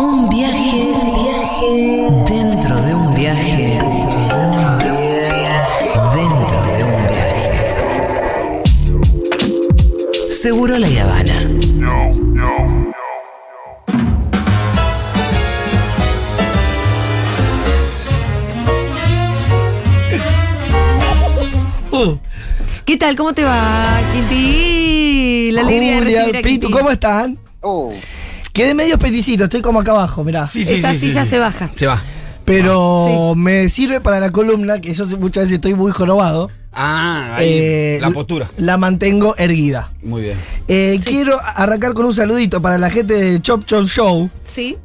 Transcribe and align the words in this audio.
Un 0.00 0.28
viaje, 0.28 0.94
dentro 2.24 2.80
de 2.82 2.94
un 2.94 3.12
viaje, 3.16 3.80
dentro 4.30 4.76
de 4.78 4.90
un 4.92 5.10
viaje, 5.10 5.90
dentro 6.14 6.62
de 6.66 6.84
un 6.84 6.96
viaje. 7.08 7.50
Seguro 10.30 10.78
la 10.78 10.86
Habana. 10.86 11.42
Uh, 21.90 22.16
¿Qué 22.84 22.96
tal? 22.96 23.16
¿Cómo 23.16 23.34
te 23.34 23.42
va, 23.42 23.98
Quinti? 24.12 25.50
La 25.50 25.62
alegría 25.62 25.94
de 25.94 25.98
Julia, 25.98 26.22
a 26.22 26.26
Pitu, 26.26 26.42
Quinti. 26.42 26.70
¿cómo 26.70 26.90
están? 26.92 27.36
Quedé 28.58 28.74
medio 28.74 28.98
peticito, 28.98 29.44
estoy 29.44 29.62
como 29.62 29.78
acá 29.78 29.92
abajo, 29.92 30.24
mirá. 30.24 30.48
Sí, 30.48 30.64
sí, 30.64 30.74
Esa 30.74 30.92
sí, 30.92 30.98
silla 30.98 31.22
sí. 31.24 31.30
se 31.30 31.38
baja. 31.38 31.70
Se 31.76 31.86
va. 31.86 32.02
Pero 32.44 33.34
me 33.36 33.68
sirve 33.68 34.00
para 34.00 34.18
la 34.18 34.32
columna, 34.32 34.80
que 34.80 34.92
yo 34.94 35.06
muchas 35.16 35.42
veces 35.44 35.52
estoy 35.58 35.74
muy 35.74 35.92
jorobado. 35.92 36.50
Ah, 36.72 37.36
ahí, 37.36 37.46
Eh, 37.52 37.98
la 38.00 38.10
postura. 38.10 38.50
La 38.56 38.76
mantengo 38.76 39.36
erguida. 39.36 39.92
Muy 40.02 40.22
bien. 40.22 40.36
Eh, 40.66 40.98
Quiero 41.04 41.38
arrancar 41.40 41.94
con 41.94 42.06
un 42.06 42.12
saludito 42.12 42.60
para 42.60 42.78
la 42.78 42.90
gente 42.90 43.14
de 43.14 43.40
Chop 43.40 43.64
Chop 43.64 43.86
Show, 43.86 44.28
¿Sí? 44.44 44.76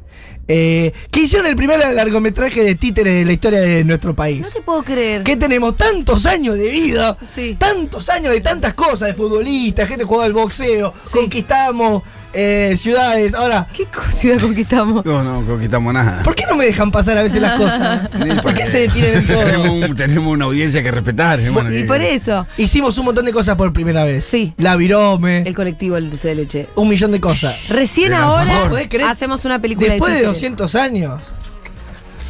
eh, 0.46 0.92
que 1.10 1.22
hicieron 1.22 1.48
el 1.48 1.56
primer 1.56 1.80
largometraje 1.80 2.62
de 2.62 2.76
títeres 2.76 3.12
de 3.12 3.24
la 3.24 3.32
historia 3.32 3.60
de 3.60 3.82
nuestro 3.82 4.14
país. 4.14 4.42
No 4.42 4.50
te 4.50 4.60
puedo 4.60 4.84
creer. 4.84 5.24
Que 5.24 5.36
tenemos 5.36 5.74
tantos 5.74 6.26
años 6.26 6.54
de 6.56 6.70
vida, 6.70 7.18
Sí. 7.26 7.56
tantos 7.58 8.08
años 8.08 8.32
de 8.34 8.40
tantas 8.40 8.74
cosas, 8.74 9.08
de 9.08 9.14
futbolistas, 9.14 9.88
gente 9.88 10.04
que 10.04 10.08
juega 10.08 10.26
al 10.26 10.32
boxeo, 10.32 10.94
Sí. 11.02 11.18
conquistamos 11.18 12.04
eh, 12.34 12.76
ciudades. 12.78 13.34
Ahora, 13.34 13.66
¿Qué 13.72 13.84
co- 13.86 14.02
ciudad 14.10 14.40
conquistamos? 14.40 15.04
No, 15.04 15.22
no 15.22 15.46
conquistamos 15.46 15.92
nada. 15.94 16.22
¿por 16.22 16.34
qué 16.34 16.44
no 16.48 16.56
me 16.56 16.66
dejan 16.66 16.90
pasar 16.90 17.16
a 17.18 17.22
veces 17.22 17.40
las 17.40 17.54
cosas? 17.58 18.08
¿Por 18.42 18.54
qué 18.54 18.66
se 18.66 18.78
detienen 18.80 19.14
en 19.20 19.26
Tenemos, 19.26 19.66
todo? 19.66 19.72
un- 19.90 19.96
tenemos 19.96 20.32
una 20.32 20.44
audiencia 20.46 20.82
que 20.82 20.90
respetar. 20.90 21.40
bueno, 21.50 21.72
Y 21.76 21.84
por 21.84 22.00
eso, 22.00 22.46
Hicimos 22.56 22.96
un 22.98 23.06
montón 23.06 23.24
de 23.24 23.32
cosas 23.32 23.56
por 23.56 23.72
primera 23.72 24.04
vez. 24.04 24.24
Sí. 24.24 24.52
La 24.58 24.76
virome, 24.76 25.42
el 25.46 25.54
colectivo 25.54 25.94
del 25.96 26.10
dulce 26.10 26.28
de 26.28 26.34
leche. 26.34 26.68
un 26.74 26.88
millón 26.88 27.12
de 27.12 27.20
cosas. 27.20 27.68
Recién 27.68 28.10
Pero, 28.10 28.22
ahora 28.22 28.70
hacemos 29.08 29.44
una 29.44 29.58
película 29.60 29.88
Después 29.88 30.12
de 30.12 30.18
títeres. 30.20 30.34
200 30.40 30.74
años. 30.74 31.22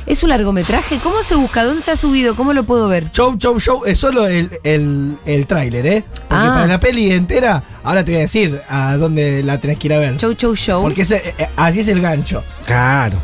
¿Es 0.07 0.23
un 0.23 0.29
largometraje? 0.29 0.99
¿Cómo 1.03 1.23
se 1.23 1.35
busca? 1.35 1.65
¿Dónde 1.65 1.81
está 1.81 1.97
subido? 1.97 2.37
¿Cómo 2.37 2.53
lo 2.53 2.65
puedo 2.65 2.89
ver? 2.89 3.11
Show, 3.11 3.37
show, 3.39 3.59
show 3.59 3.83
es 3.87 3.99
solo 3.99 4.27
el, 4.27 4.51
el, 4.63 5.17
el 5.25 5.47
tráiler, 5.47 5.87
¿eh? 5.87 6.05
Porque 6.13 6.25
Ah. 6.47 6.51
para 6.55 6.67
la 6.67 6.79
peli 6.79 7.11
entera, 7.13 7.63
ahora 7.83 8.05
te 8.05 8.13
voy 8.13 8.19
a 8.19 8.23
decir 8.23 8.61
a 8.69 8.97
dónde 8.99 9.43
la 9.43 9.59
tenés 9.59 9.79
que 9.79 9.87
ir 9.87 9.95
a 9.95 9.99
ver. 9.99 10.17
Show, 10.19 10.35
show, 10.35 10.55
show. 10.55 10.83
Porque 10.83 11.03
ese- 11.03 11.35
eh, 11.39 11.49
así 11.57 11.81
es 11.81 11.89
el 11.89 12.03
gancho. 12.03 12.45
Claro. 12.67 13.17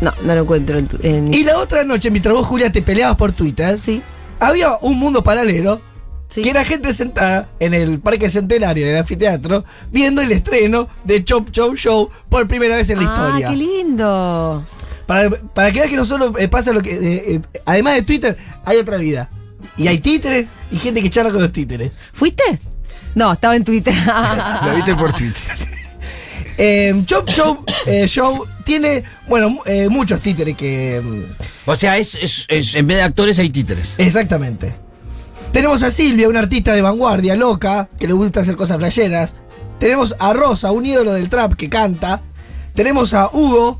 No, 0.00 0.10
no 0.22 0.34
lo 0.34 0.40
encuentro 0.42 0.78
en... 0.78 0.86
tu- 0.86 0.98
en- 1.02 1.34
Y 1.34 1.44
la 1.44 1.58
otra 1.58 1.84
noche, 1.84 2.10
mientras 2.10 2.34
vos, 2.34 2.46
Julia, 2.46 2.72
te 2.72 2.80
peleabas 2.80 3.16
por 3.18 3.32
Twitter, 3.32 3.76
Sí, 3.78 4.00
había 4.38 4.78
un 4.80 4.98
mundo 4.98 5.22
paralelo 5.22 5.82
sí. 6.30 6.40
que 6.40 6.48
era 6.48 6.64
gente 6.64 6.94
sentada 6.94 7.50
en 7.60 7.74
el 7.74 7.98
Parque 8.00 8.30
Centenario, 8.30 8.86
en 8.86 8.92
el 8.92 8.98
anfiteatro, 9.00 9.66
viendo 9.92 10.22
el 10.22 10.32
estreno 10.32 10.88
de 11.04 11.22
Chop 11.24 11.50
Chop 11.50 11.74
Show 11.76 12.08
por 12.30 12.48
primera 12.48 12.76
vez 12.76 12.88
en 12.88 13.00
la 13.04 13.10
ah, 13.10 13.14
historia. 13.14 13.50
qué 13.50 13.56
lindo. 13.56 14.64
Para, 15.10 15.28
para 15.28 15.72
que 15.72 15.80
veas 15.80 15.90
que 15.90 15.96
no 15.96 16.04
solo 16.04 16.38
eh, 16.38 16.46
pasa 16.46 16.70
lo 16.72 16.80
que. 16.82 16.92
eh, 16.94 17.00
eh, 17.34 17.40
además 17.66 17.94
de 17.96 18.02
Twitter, 18.02 18.36
hay 18.64 18.76
otra 18.78 18.96
vida. 18.96 19.28
Y 19.76 19.88
hay 19.88 19.98
títeres 19.98 20.46
y 20.70 20.76
gente 20.78 21.02
que 21.02 21.10
charla 21.10 21.32
con 21.32 21.42
los 21.42 21.50
títeres. 21.50 21.90
¿Fuiste? 22.12 22.44
No, 23.16 23.32
estaba 23.32 23.56
en 23.56 23.64
Twitter. 23.64 23.92
La 24.06 24.72
viste 24.76 24.94
por 24.94 25.12
Twitter. 25.12 25.42
Eh, 26.62 26.94
Chop 27.06 27.26
eh, 27.86 28.06
Show 28.06 28.44
tiene, 28.64 29.02
bueno, 29.26 29.58
eh, 29.66 29.88
muchos 29.88 30.20
títeres 30.20 30.56
que. 30.56 31.00
mm, 31.02 31.24
O 31.70 31.74
sea, 31.74 31.96
es, 31.98 32.14
es- 32.14 32.44
es- 32.48 32.74
en 32.76 32.86
vez 32.86 32.98
de 32.98 33.02
actores 33.02 33.38
hay 33.40 33.48
títeres. 33.50 33.94
Exactamente. 33.98 34.74
Tenemos 35.52 35.82
a 35.82 35.90
Silvia, 35.90 36.28
una 36.28 36.38
artista 36.40 36.72
de 36.74 36.82
vanguardia, 36.82 37.34
loca, 37.34 37.88
que 37.98 38.06
le 38.06 38.12
gusta 38.12 38.40
hacer 38.42 38.54
cosas 38.56 38.76
flasheras. 38.76 39.34
Tenemos 39.80 40.14
a 40.20 40.32
Rosa, 40.34 40.70
un 40.70 40.84
ídolo 40.86 41.14
del 41.14 41.28
trap 41.30 41.54
que 41.54 41.68
canta. 41.68 42.20
Tenemos 42.74 43.12
a 43.14 43.28
Hugo. 43.32 43.79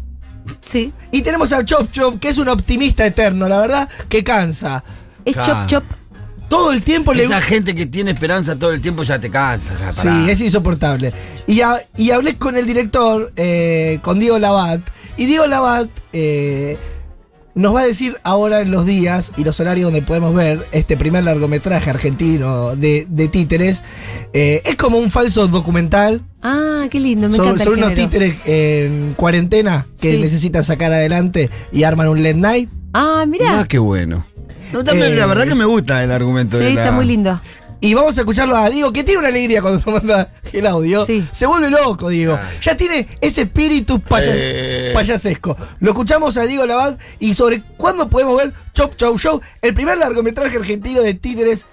Sí. 0.61 0.93
Y 1.11 1.23
tenemos 1.23 1.53
a 1.53 1.65
Chop 1.65 1.91
Chop, 1.93 2.19
que 2.21 2.29
es 2.29 2.39
un 2.39 2.49
optimista 2.49 3.05
eterno, 3.07 3.49
la 3.49 3.59
verdad, 3.59 3.89
que 4.09 4.23
cansa. 4.25 4.83
Es 5.25 5.35
Claro. 5.35 5.53
chop 5.53 5.67
chop. 5.69 5.85
Todo 6.49 6.73
el 6.73 6.83
tiempo 6.83 7.15
le 7.15 7.25
Esa 7.25 7.41
gente 7.41 7.77
que 7.77 7.87
tiene 7.87 8.11
esperanza 8.11 8.57
todo 8.57 8.73
el 8.73 8.81
tiempo 8.81 9.05
ya 9.05 9.21
te 9.21 9.31
cansa. 9.31 9.73
ya. 9.79 9.93
Sí, 9.93 10.31
es 10.31 10.41
insoportable. 10.41 11.13
Y, 11.47 11.61
y 11.97 12.11
hablé 12.11 12.35
con 12.37 12.57
el 12.57 12.67
director, 12.67 13.33
eh, 13.37 14.01
con 14.03 14.19
Diego 14.19 14.39
Labat. 14.39 14.81
Y 15.17 15.27
Diego 15.27 15.47
Labat 15.47 15.89
eh, 16.13 16.77
nos 17.55 17.75
va 17.75 17.81
a 17.81 17.87
decir 17.87 18.17
ahora 18.23 18.61
en 18.61 18.71
los 18.71 18.87
días 18.87 19.33
y 19.37 19.45
los 19.45 19.59
horarios 19.61 19.87
donde 19.93 20.03
podemos 20.07 20.35
ver 20.35 20.67
este 20.73 20.97
primer 20.97 21.25
largometraje 21.25 21.91
argentino 21.91 22.77
de, 22.77 23.07
de 23.09 23.29
títeres. 23.29 23.83
Eh, 24.33 24.63
es 24.65 24.77
como 24.77 24.99
un 24.99 25.11
falso 25.11 25.49
documental 25.49 26.23
Ah, 26.43 26.87
qué 26.91 26.99
lindo, 27.01 27.29
me 27.29 27.37
sobre, 27.37 27.51
encanta 27.51 27.65
el 27.65 27.69
unos 27.79 27.89
género. 27.91 28.09
títeres 28.09 28.35
en 28.47 29.15
cuarentena 29.17 29.87
que 30.01 30.13
Sí. 30.13 30.21
necesitan 30.21 30.65
sacar 30.65 30.93
adelante 30.93 31.51
y 31.73 31.83
arman 31.83 32.09
un 32.09 32.23
late 32.23 32.35
night. 32.35 32.71
Ah, 32.95 33.25
mirá. 33.29 33.61
Ah, 33.61 33.67
qué 33.69 33.79
bueno. 33.79 34.25
No, 34.73 34.85
también, 34.85 35.13
Eh, 35.13 35.17
la 35.17 35.27
verdad 35.27 35.47
que 35.49 35.55
me 35.57 35.65
gusta 35.65 36.03
el 36.05 36.13
argumento 36.13 36.57
sí, 36.57 36.65
de 36.65 36.71
la- 36.75 36.81
está 36.85 36.93
muy 36.93 37.05
lindo. 37.05 37.41
Y 37.83 37.95
vamos 37.95 38.17
a 38.19 38.21
escucharlo 38.21 38.57
a 38.57 38.69
Diego, 38.69 38.93
que 38.93 39.03
tiene 39.05 39.21
una 39.21 39.29
alegría 39.29 39.63
cuando 39.63 39.79
nos 39.79 39.87
manda 40.03 40.33
el 40.53 40.67
audio. 40.67 41.07
Sí. 41.07 41.27
Se 41.33 41.47
vuelve 41.47 41.71
loco, 41.71 42.09
Diego. 42.11 42.39
Ya 42.63 42.77
tiene 42.77 43.09
ese 43.21 43.43
espíritu 43.43 44.01
payas- 44.01 44.37
Eh. 44.37 44.91
payasesco. 44.93 45.57
Lo 45.81 45.91
escuchamos 45.91 46.37
a 46.37 46.45
Diego 46.45 46.67
Labad 46.67 46.97
y 47.19 47.33
sobre 47.35 47.63
cuándo 47.79 48.09
podemos 48.09 48.37
ver 48.37 48.53
Chop 48.75 48.97
Chow 48.97 49.19
Show, 49.19 49.41
el 49.63 49.73
primer 49.75 49.97
largometraje 49.99 50.57
argentino 50.59 51.01
de 51.01 51.15
títeres. 51.15 51.67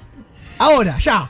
Ahora, 0.59 0.97
ya. 0.97 1.27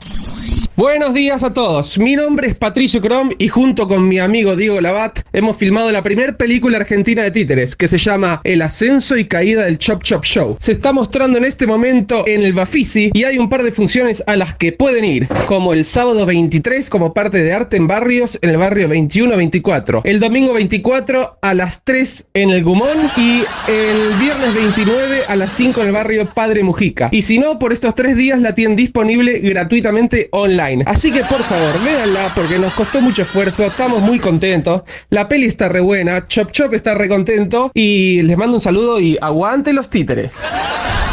Buenos 0.78 1.12
días 1.12 1.42
a 1.42 1.52
todos. 1.52 1.98
Mi 1.98 2.14
nombre 2.14 2.46
es 2.46 2.54
Patricio 2.54 3.00
Crom 3.00 3.32
y 3.36 3.48
junto 3.48 3.88
con 3.88 4.06
mi 4.06 4.20
amigo 4.20 4.54
Diego 4.54 4.80
Labat 4.80 5.22
hemos 5.32 5.56
filmado 5.56 5.90
la 5.90 6.04
primera 6.04 6.36
película 6.36 6.78
argentina 6.78 7.24
de 7.24 7.32
títeres 7.32 7.74
que 7.74 7.88
se 7.88 7.98
llama 7.98 8.40
El 8.44 8.62
ascenso 8.62 9.16
y 9.16 9.24
caída 9.24 9.64
del 9.64 9.78
Chop 9.78 10.04
Chop 10.04 10.24
Show. 10.24 10.56
Se 10.60 10.70
está 10.70 10.92
mostrando 10.92 11.36
en 11.36 11.44
este 11.44 11.66
momento 11.66 12.22
en 12.28 12.42
el 12.42 12.52
Bafisi 12.52 13.10
y 13.12 13.24
hay 13.24 13.38
un 13.38 13.48
par 13.48 13.64
de 13.64 13.72
funciones 13.72 14.22
a 14.28 14.36
las 14.36 14.54
que 14.54 14.70
pueden 14.70 15.04
ir, 15.04 15.26
como 15.46 15.72
el 15.72 15.84
sábado 15.84 16.24
23 16.24 16.88
como 16.90 17.12
parte 17.12 17.42
de 17.42 17.52
arte 17.52 17.76
en 17.76 17.88
barrios 17.88 18.38
en 18.40 18.50
el 18.50 18.58
barrio 18.58 18.88
21-24, 18.88 20.02
el 20.04 20.20
domingo 20.20 20.52
24 20.52 21.38
a 21.42 21.54
las 21.54 21.82
3 21.82 22.28
en 22.34 22.50
el 22.50 22.62
Gumón 22.62 22.98
y 23.16 23.42
el 23.68 24.16
viernes 24.20 24.54
29 24.54 25.22
a 25.26 25.34
las 25.34 25.52
5 25.54 25.80
en 25.80 25.86
el 25.88 25.92
barrio 25.92 26.28
Padre 26.32 26.62
Mujica. 26.62 27.08
Y 27.10 27.22
si 27.22 27.40
no, 27.40 27.58
por 27.58 27.72
estos 27.72 27.96
tres 27.96 28.16
días 28.16 28.40
la 28.40 28.54
tienen 28.54 28.76
disponible 28.76 29.40
gratuitamente 29.40 30.28
online. 30.30 30.67
Así 30.86 31.12
que 31.12 31.24
por 31.24 31.42
favor, 31.44 31.82
véanla 31.82 32.32
porque 32.34 32.58
nos 32.58 32.72
costó 32.74 33.00
mucho 33.00 33.22
esfuerzo, 33.22 33.64
estamos 33.64 34.02
muy 34.02 34.18
contentos. 34.18 34.82
La 35.10 35.28
peli 35.28 35.46
está 35.46 35.68
re 35.68 35.80
buena, 35.80 36.26
Chop 36.26 36.50
Chop 36.50 36.74
está 36.74 36.94
re 36.94 37.08
contento 37.08 37.70
y 37.74 38.22
les 38.22 38.36
mando 38.36 38.56
un 38.56 38.60
saludo 38.60 39.00
y 39.00 39.16
aguante 39.20 39.72
los 39.72 39.88
títeres. 39.90 40.34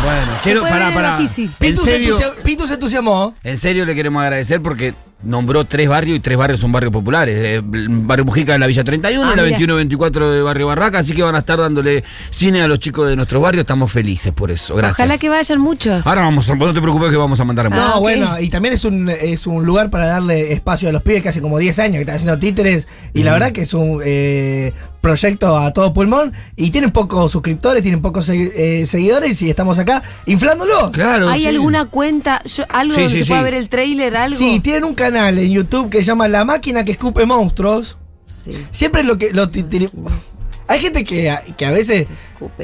Bueno, 0.03 0.31
quiero. 0.43 0.61
Pará, 0.61 0.93
pará. 0.93 1.17
En 1.19 1.77
serio, 1.77 2.17
Pitu 2.43 2.67
se 2.67 2.75
entusiasmó. 2.75 3.35
en 3.43 3.57
serio 3.57 3.85
le 3.85 3.95
queremos 3.95 4.21
agradecer 4.21 4.61
porque 4.61 4.93
nombró 5.23 5.65
tres 5.65 5.89
barrios 5.89 6.17
y 6.17 6.19
tres 6.19 6.37
barrios 6.37 6.59
son 6.59 6.71
barrios 6.71 6.91
populares. 6.93 7.35
Eh, 7.37 7.61
barrio 7.63 8.25
Mujica 8.25 8.53
de 8.53 8.59
la 8.59 8.67
Villa 8.67 8.83
31, 8.83 9.23
Ah, 9.27 9.35
la 9.35 9.43
mira. 9.43 9.57
21-24 9.57 10.31
de 10.31 10.41
Barrio 10.41 10.67
Barraca, 10.67 10.99
así 10.99 11.13
que 11.13 11.23
van 11.23 11.35
a 11.35 11.39
estar 11.39 11.57
dándole 11.57 12.03
cine 12.29 12.61
a 12.61 12.67
los 12.67 12.79
chicos 12.79 13.07
de 13.07 13.15
nuestro 13.15 13.41
barrio. 13.41 13.61
Estamos 13.61 13.91
felices 13.91 14.31
por 14.33 14.51
eso. 14.51 14.75
Gracias. 14.75 14.99
Ojalá 14.99 15.17
que 15.17 15.29
vayan 15.29 15.59
muchos. 15.59 16.05
Ahora 16.05 16.21
vamos 16.21 16.49
a, 16.49 16.55
no 16.55 16.73
te 16.73 16.81
preocupes 16.81 17.09
que 17.09 17.17
vamos 17.17 17.39
a 17.39 17.43
mandar 17.45 17.69
más. 17.69 17.79
Ah, 17.79 17.91
no, 17.95 18.01
bueno, 18.01 18.39
y 18.39 18.49
también 18.49 18.73
es 18.73 18.85
un, 18.85 19.09
es 19.09 19.47
un 19.47 19.65
lugar 19.65 19.89
para 19.89 20.07
darle 20.07 20.53
espacio 20.53 20.89
a 20.89 20.91
los 20.91 21.01
pibes 21.01 21.23
que 21.23 21.29
hace 21.29 21.41
como 21.41 21.57
10 21.57 21.79
años 21.79 21.95
que 21.95 22.01
están 22.01 22.15
haciendo 22.17 22.37
títeres. 22.37 22.87
Y 23.13 23.23
la 23.23 23.33
verdad 23.33 23.51
que 23.51 23.63
es 23.63 23.73
un 23.73 24.01
eh, 24.05 24.73
proyecto 25.05 25.55
a 25.55 25.71
todo 25.71 25.93
pulmón. 25.93 26.33
Y 26.55 26.71
tienen 26.71 26.89
pocos 26.89 27.31
suscriptores, 27.31 27.83
tienen 27.83 28.01
pocos 28.01 28.27
eh, 28.29 28.83
seguidores 28.87 29.39
y 29.43 29.49
estamos 29.51 29.77
acá 29.77 30.01
inflándolo. 30.25 30.91
Claro. 30.91 31.29
¿Hay 31.29 31.41
sí. 31.41 31.47
alguna 31.47 31.85
cuenta, 31.85 32.41
yo- 32.45 32.65
algo 32.69 32.95
Sí, 32.95 33.01
donde 33.03 33.17
sí, 33.19 33.23
se 33.23 33.29
pueda 33.29 33.43
ver 33.43 33.53
el 33.53 33.69
trailer, 33.69 34.17
algo? 34.17 34.35
Sí, 34.37 34.59
tienen 34.61 34.83
un 34.83 34.95
canal 34.95 35.37
en 35.37 35.51
YouTube 35.51 35.89
que 35.89 35.99
se 35.99 36.05
llama 36.05 36.27
La 36.27 36.43
Máquina 36.43 36.83
que 36.83 36.93
Escupe 36.93 37.25
Monstruos. 37.27 37.97
Sí, 38.25 38.51
Siempre 38.71 39.03
lo 39.03 39.17
que. 39.19 39.31
Lo 39.31 39.47
hay 40.67 40.79
gente 40.79 41.03
que, 41.03 41.29
a- 41.29 41.41
que 41.55 41.65
a 41.67 41.71
veces 41.71 42.07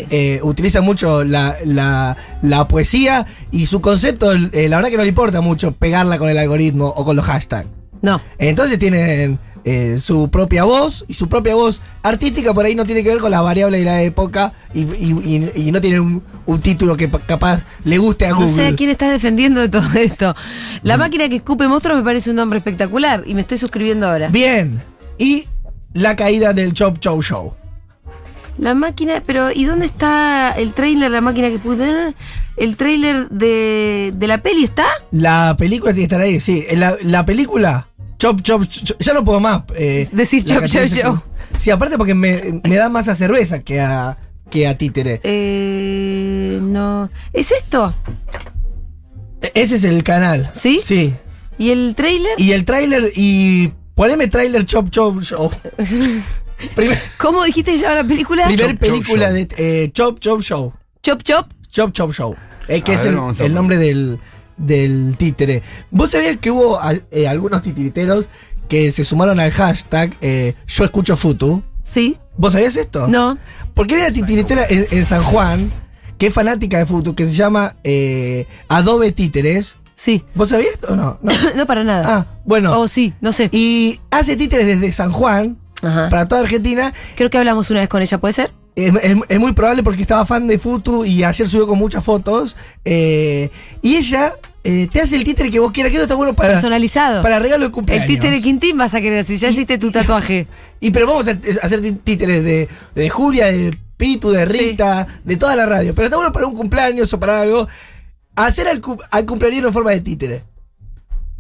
eh, 0.10 0.40
utiliza 0.42 0.82
mucho 0.82 1.24
la, 1.24 1.56
la- 1.64 2.18
la 2.42 2.68
poesía 2.68 3.28
y 3.52 3.68
su 3.68 3.80
concepto, 3.82 4.32
eh, 4.34 4.68
la 4.68 4.78
verdad 4.78 4.90
que 4.90 4.98
no 4.98 5.04
le 5.04 5.10
importa 5.10 5.42
mucho 5.42 5.74
pegarla 5.74 6.18
con 6.18 6.28
el 6.30 6.38
algoritmo 6.40 6.88
o 6.88 7.06
con 7.06 7.16
los 7.16 7.26
hashtags. 7.26 7.68
No. 8.02 8.20
Entonces 8.40 8.80
tienen 8.80 9.38
eh, 9.64 9.98
su 10.00 10.30
propia 10.30 10.64
voz 10.64 11.06
y 11.08 11.14
su 11.14 11.28
propia 11.30 11.56
voz 11.56 11.82
artística 12.04 12.54
por 12.54 12.66
ahí 12.66 12.76
no 12.76 12.86
tiene 12.86 13.04
que 13.04 13.10
ver 13.10 13.20
con 13.20 13.32
las 13.32 13.44
variables 13.44 13.80
de 13.82 13.86
la 13.86 14.02
época 14.02 14.54
y, 14.74 14.82
y- 14.82 15.52
y- 15.56 15.68
y 15.68 15.72
no 15.72 15.80
tiene 15.82 16.00
un, 16.00 16.24
un 16.46 16.62
título 16.62 16.98
que 16.98 17.08
pa- 17.08 17.20
capaz 17.20 17.64
le 17.84 17.98
guste 17.98 18.26
a 18.26 18.30
No 18.32 18.38
Google. 18.38 18.52
sé 18.54 18.68
a 18.68 18.76
quién 18.76 18.90
estás 18.90 19.12
defendiendo 19.12 19.60
de 19.62 19.70
todo 19.70 19.88
esto. 20.00 20.36
La 20.84 20.98
máquina 20.98 21.30
que 21.30 21.36
escupe 21.38 21.68
monstruos 21.68 21.98
me 21.98 22.04
parece 22.04 22.30
un 22.32 22.38
nombre 22.38 22.58
espectacular 22.60 23.24
y 23.26 23.36
me 23.36 23.42
estoy 23.42 23.58
suscribiendo 23.58 24.10
ahora. 24.10 24.30
Bien. 24.30 24.82
Y 25.18 25.46
la 25.94 26.16
caída 26.16 26.54
del 26.54 26.74
Chop 26.74 27.00
Chow 27.00 27.22
Show. 27.22 27.54
La 28.58 28.76
máquina, 28.76 29.24
pero 29.26 29.50
¿y 29.52 29.64
dónde 29.64 29.86
está 29.86 30.52
el 30.52 30.74
trailer, 30.74 31.10
la 31.10 31.22
máquina 31.22 31.50
que 31.50 31.58
pude 31.58 32.14
El 32.58 32.76
trailer 32.76 33.30
de, 33.30 34.12
de 34.14 34.28
la 34.28 34.40
peli 34.44 34.66
está? 34.66 34.86
La 35.12 35.56
película 35.58 35.94
tiene 35.94 36.08
que 36.08 36.14
estar 36.16 36.22
ahí, 36.22 36.40
sí. 36.40 36.66
La, 36.76 36.96
la 37.02 37.26
película, 37.26 37.88
Chop 38.22 38.42
Chop, 38.44 38.62
Chop- 38.68 38.98
ya 39.00 39.14
no 39.16 39.24
puedo 39.26 39.40
más. 39.40 39.64
eh, 39.76 40.08
Decir 40.12 40.48
la 40.48 40.56
Chop, 40.60 40.66
Chop, 40.68 40.82
Chop. 41.04 41.24
que- 41.54 41.60
Sí, 41.60 41.72
aparte 41.72 41.98
porque 41.98 42.14
me, 42.14 42.62
me 42.64 42.76
da 42.76 42.88
más 42.88 43.08
a 43.08 43.16
cerveza 43.16 43.64
que 43.64 43.80
a, 43.82 44.16
que 44.52 44.68
a 44.68 44.78
títere. 44.78 45.20
Eh, 45.24 46.60
no. 46.62 47.10
¿Es 47.34 47.52
esto? 47.52 47.96
E- 49.42 49.52
Ese 49.56 49.76
es 49.78 49.84
el 49.86 50.04
canal. 50.04 50.52
¿Sí? 50.54 50.82
Sí. 50.84 51.16
¿Y 51.58 51.72
el 51.72 51.96
trailer? 51.96 52.34
Y 52.38 52.52
el 52.52 52.64
tráiler, 52.64 53.12
y 53.16 53.72
poneme 53.96 54.28
tráiler 54.28 54.66
Chop 54.66 54.90
Chop 54.92 55.22
Show. 55.24 55.50
Primer, 56.76 57.00
¿Cómo 57.18 57.44
dijiste 57.44 57.72
que 57.74 57.80
llama 57.80 57.96
la 57.96 58.04
película? 58.04 58.46
primer 58.46 58.72
Chop, 58.72 58.80
película 58.80 59.32
de 59.32 59.48
eh, 59.58 59.90
Chop 59.94 60.20
Chop 60.20 60.42
Show. 60.42 60.74
Chop 61.02 61.24
Chop. 61.24 61.48
Chop 61.70 61.92
Chop 61.92 62.12
Show. 62.14 62.36
eh, 62.68 62.82
que 62.82 62.92
A 62.92 62.96
es 62.96 63.04
ver, 63.04 63.16
el, 63.40 63.54
nombre 63.54 63.78
del, 63.78 64.20
del 64.62 65.16
títere. 65.18 65.62
¿Vos 65.90 66.12
sabías 66.12 66.38
que 66.38 66.52
hubo 66.52 66.80
al- 66.80 67.04
eh, 67.12 67.28
algunos 67.28 67.62
titiriteros 67.62 68.28
que 68.68 68.92
se 68.92 69.04
sumaron 69.04 69.40
al 69.40 69.52
hashtag 69.52 70.14
eh, 70.22 70.56
Yo 70.68 70.86
escucho 70.86 71.16
Futu? 71.18 71.62
Sí. 71.84 72.18
¿Vos 72.38 72.54
sabías 72.54 72.76
esto? 72.78 73.08
No. 73.08 73.38
Porque 73.74 73.96
hay 73.96 74.02
una 74.02 74.12
titiritera 74.12 74.66
en, 74.70 74.86
en 74.92 75.06
San 75.06 75.24
Juan 75.24 75.72
que 76.18 76.28
es 76.28 76.34
fanática 76.34 76.78
de 76.78 76.86
Futu, 76.86 77.16
que 77.16 77.26
se 77.26 77.32
llama 77.34 77.76
eh, 77.84 78.46
Adobe 78.70 79.12
Títeres. 79.12 79.78
Sí. 79.96 80.24
¿Vos 80.36 80.50
sabías 80.50 80.74
esto 80.74 80.94
o 80.94 80.96
no? 80.96 81.18
No. 81.22 81.32
no 81.56 81.66
para 81.66 81.84
nada. 81.84 82.06
Ah, 82.18 82.26
bueno. 82.46 82.80
Oh, 82.80 82.88
sí, 82.88 83.14
no 83.22 83.32
sé. 83.32 83.50
Y 83.52 84.00
hace 84.12 84.36
títeres 84.36 84.68
desde 84.68 84.92
San 84.92 85.12
Juan 85.12 85.58
Ajá. 85.82 86.10
para 86.10 86.28
toda 86.28 86.42
Argentina. 86.42 86.94
Creo 87.16 87.30
que 87.30 87.38
hablamos 87.38 87.70
una 87.72 87.80
vez 87.82 87.90
con 87.90 88.02
ella, 88.02 88.20
¿puede 88.20 88.34
ser? 88.34 88.52
Es, 88.76 88.94
es- 89.04 89.18
es 89.28 89.40
muy 89.40 89.52
probable 89.54 89.84
porque 89.84 90.02
estaba 90.04 90.26
fan 90.26 90.48
de 90.48 90.58
Futu 90.60 91.04
y 91.06 91.24
ayer 91.24 91.48
subió 91.48 91.68
con 91.68 91.78
muchas 91.78 92.04
fotos. 92.06 92.56
eh, 92.86 93.50
y 93.82 93.96
ella 93.98 94.36
eh, 94.64 94.88
te 94.92 95.02
hace 95.02 95.16
el 95.16 95.24
títere 95.24 95.50
que 95.50 95.60
vos 95.60 95.72
quieras, 95.72 95.90
que 95.92 95.96
eso 95.98 96.04
está 96.04 96.16
bueno 96.16 96.34
para, 96.36 96.54
Personalizado. 96.54 97.22
para 97.24 97.40
regalo 97.40 97.62
de 97.62 97.66
el 97.68 97.72
cumpleaños. 97.72 98.08
títere 98.08 98.42
Quintín 98.42 98.78
vas 98.78 98.94
a 98.94 99.02
querer, 99.02 99.24
si 99.26 99.38
ya 99.38 99.48
Y- 99.50 99.52
hiciste 99.52 99.78
tu 99.78 99.92
tatuaje. 99.92 100.48
Y 100.80 100.90
pero 100.92 101.06
vamos 101.08 101.28
a 101.28 101.32
a 101.32 101.36
hacer 101.66 101.82
tí- 101.82 101.92
títeres 102.04 102.44
de, 102.44 102.68
de 102.96 103.10
Julia, 103.10 103.48
de 103.48 103.78
Pitu, 103.98 104.32
de 104.32 104.46
Rita, 104.46 105.06
de 105.24 105.38
toda 105.38 105.56
la 105.56 105.66
radio. 105.68 105.94
Pero 105.94 106.06
está 106.06 106.18
bueno 106.18 106.32
para 106.32 106.48
un 106.48 106.56
cumpleaños 106.56 107.14
o 107.14 107.20
para 107.20 107.42
algo. 107.42 107.68
Hacer 108.36 108.68
al, 108.68 108.82
al 109.12 109.26
cumpleaños 109.28 109.66
en 109.66 109.74
forma 109.74 109.92
de 109.92 110.02
títere. 110.02 110.44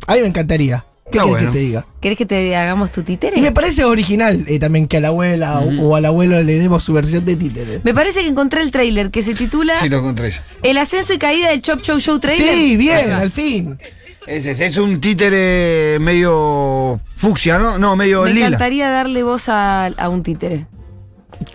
A 0.05 0.13
mí 0.15 0.21
me 0.21 0.27
encantaría. 0.27 0.83
¿Qué 1.11 1.19
querés 1.19 1.29
bueno. 1.29 1.51
que 1.51 1.57
te 1.57 1.63
diga? 1.63 1.85
¿Querés 1.99 2.17
que 2.17 2.25
te 2.25 2.55
hagamos 2.55 2.91
tu 2.91 3.03
títere? 3.03 3.37
Y 3.37 3.41
me 3.41 3.51
parece 3.51 3.83
original 3.83 4.43
eh, 4.47 4.57
también 4.59 4.87
que 4.87 4.97
a 4.97 5.01
la 5.01 5.09
abuela 5.09 5.59
o- 5.59 5.81
o, 5.89 5.95
al 5.95 6.05
abuelo 6.05 6.41
le 6.41 6.57
demos 6.57 6.83
su 6.83 6.93
versión 6.93 7.25
de 7.25 7.35
títere. 7.35 7.81
Me 7.83 7.93
parece 7.93 8.21
que 8.21 8.27
encontré 8.29 8.61
el 8.61 8.71
tráiler 8.71 9.11
que 9.11 9.21
se 9.21 9.33
titula 9.35 9.75
Sí, 9.77 9.89
lo 9.89 9.99
encontré 9.99 10.31
yo. 10.31 10.39
El 10.63 10.77
ascenso 10.77 11.13
y 11.13 11.17
caída 11.19 11.49
del 11.49 11.61
Chop 11.61 11.81
Show 11.81 11.99
Show 11.99 12.17
Trailer. 12.19 12.53
Sí, 12.55 12.77
bien, 12.77 13.11
al 13.11 13.29
fin. 13.31 13.77
Ese 14.27 14.51
es, 14.51 14.59
es 14.59 14.77
un 14.77 15.01
títere 15.01 15.97
medio 15.99 16.99
fucsia, 17.15 17.57
¿no? 17.57 17.77
No, 17.79 17.95
medio 17.95 18.23
Me 18.23 18.33
lila. 18.33 18.47
encantaría 18.47 18.89
darle 18.89 19.23
voz 19.23 19.49
a, 19.49 19.87
a 19.87 20.09
un 20.09 20.23
títere. 20.23 20.67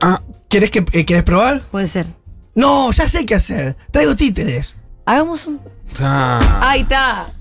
Ah, 0.00 0.20
¿Querés, 0.49 0.70
que, 0.70 0.85
eh, 0.93 1.05
¿Querés 1.06 1.23
probar? 1.23 1.62
Puede 1.70 1.87
ser. 1.87 2.06
No, 2.55 2.91
ya 2.91 3.06
sé 3.08 3.25
qué 3.25 3.35
hacer. 3.37 3.76
Traigo 3.93 4.17
títeres. 4.17 4.76
Hagamos 5.05 5.47
un. 5.47 5.61
ah. 6.00 6.61
Ahí 6.62 6.81
está. 6.81 7.32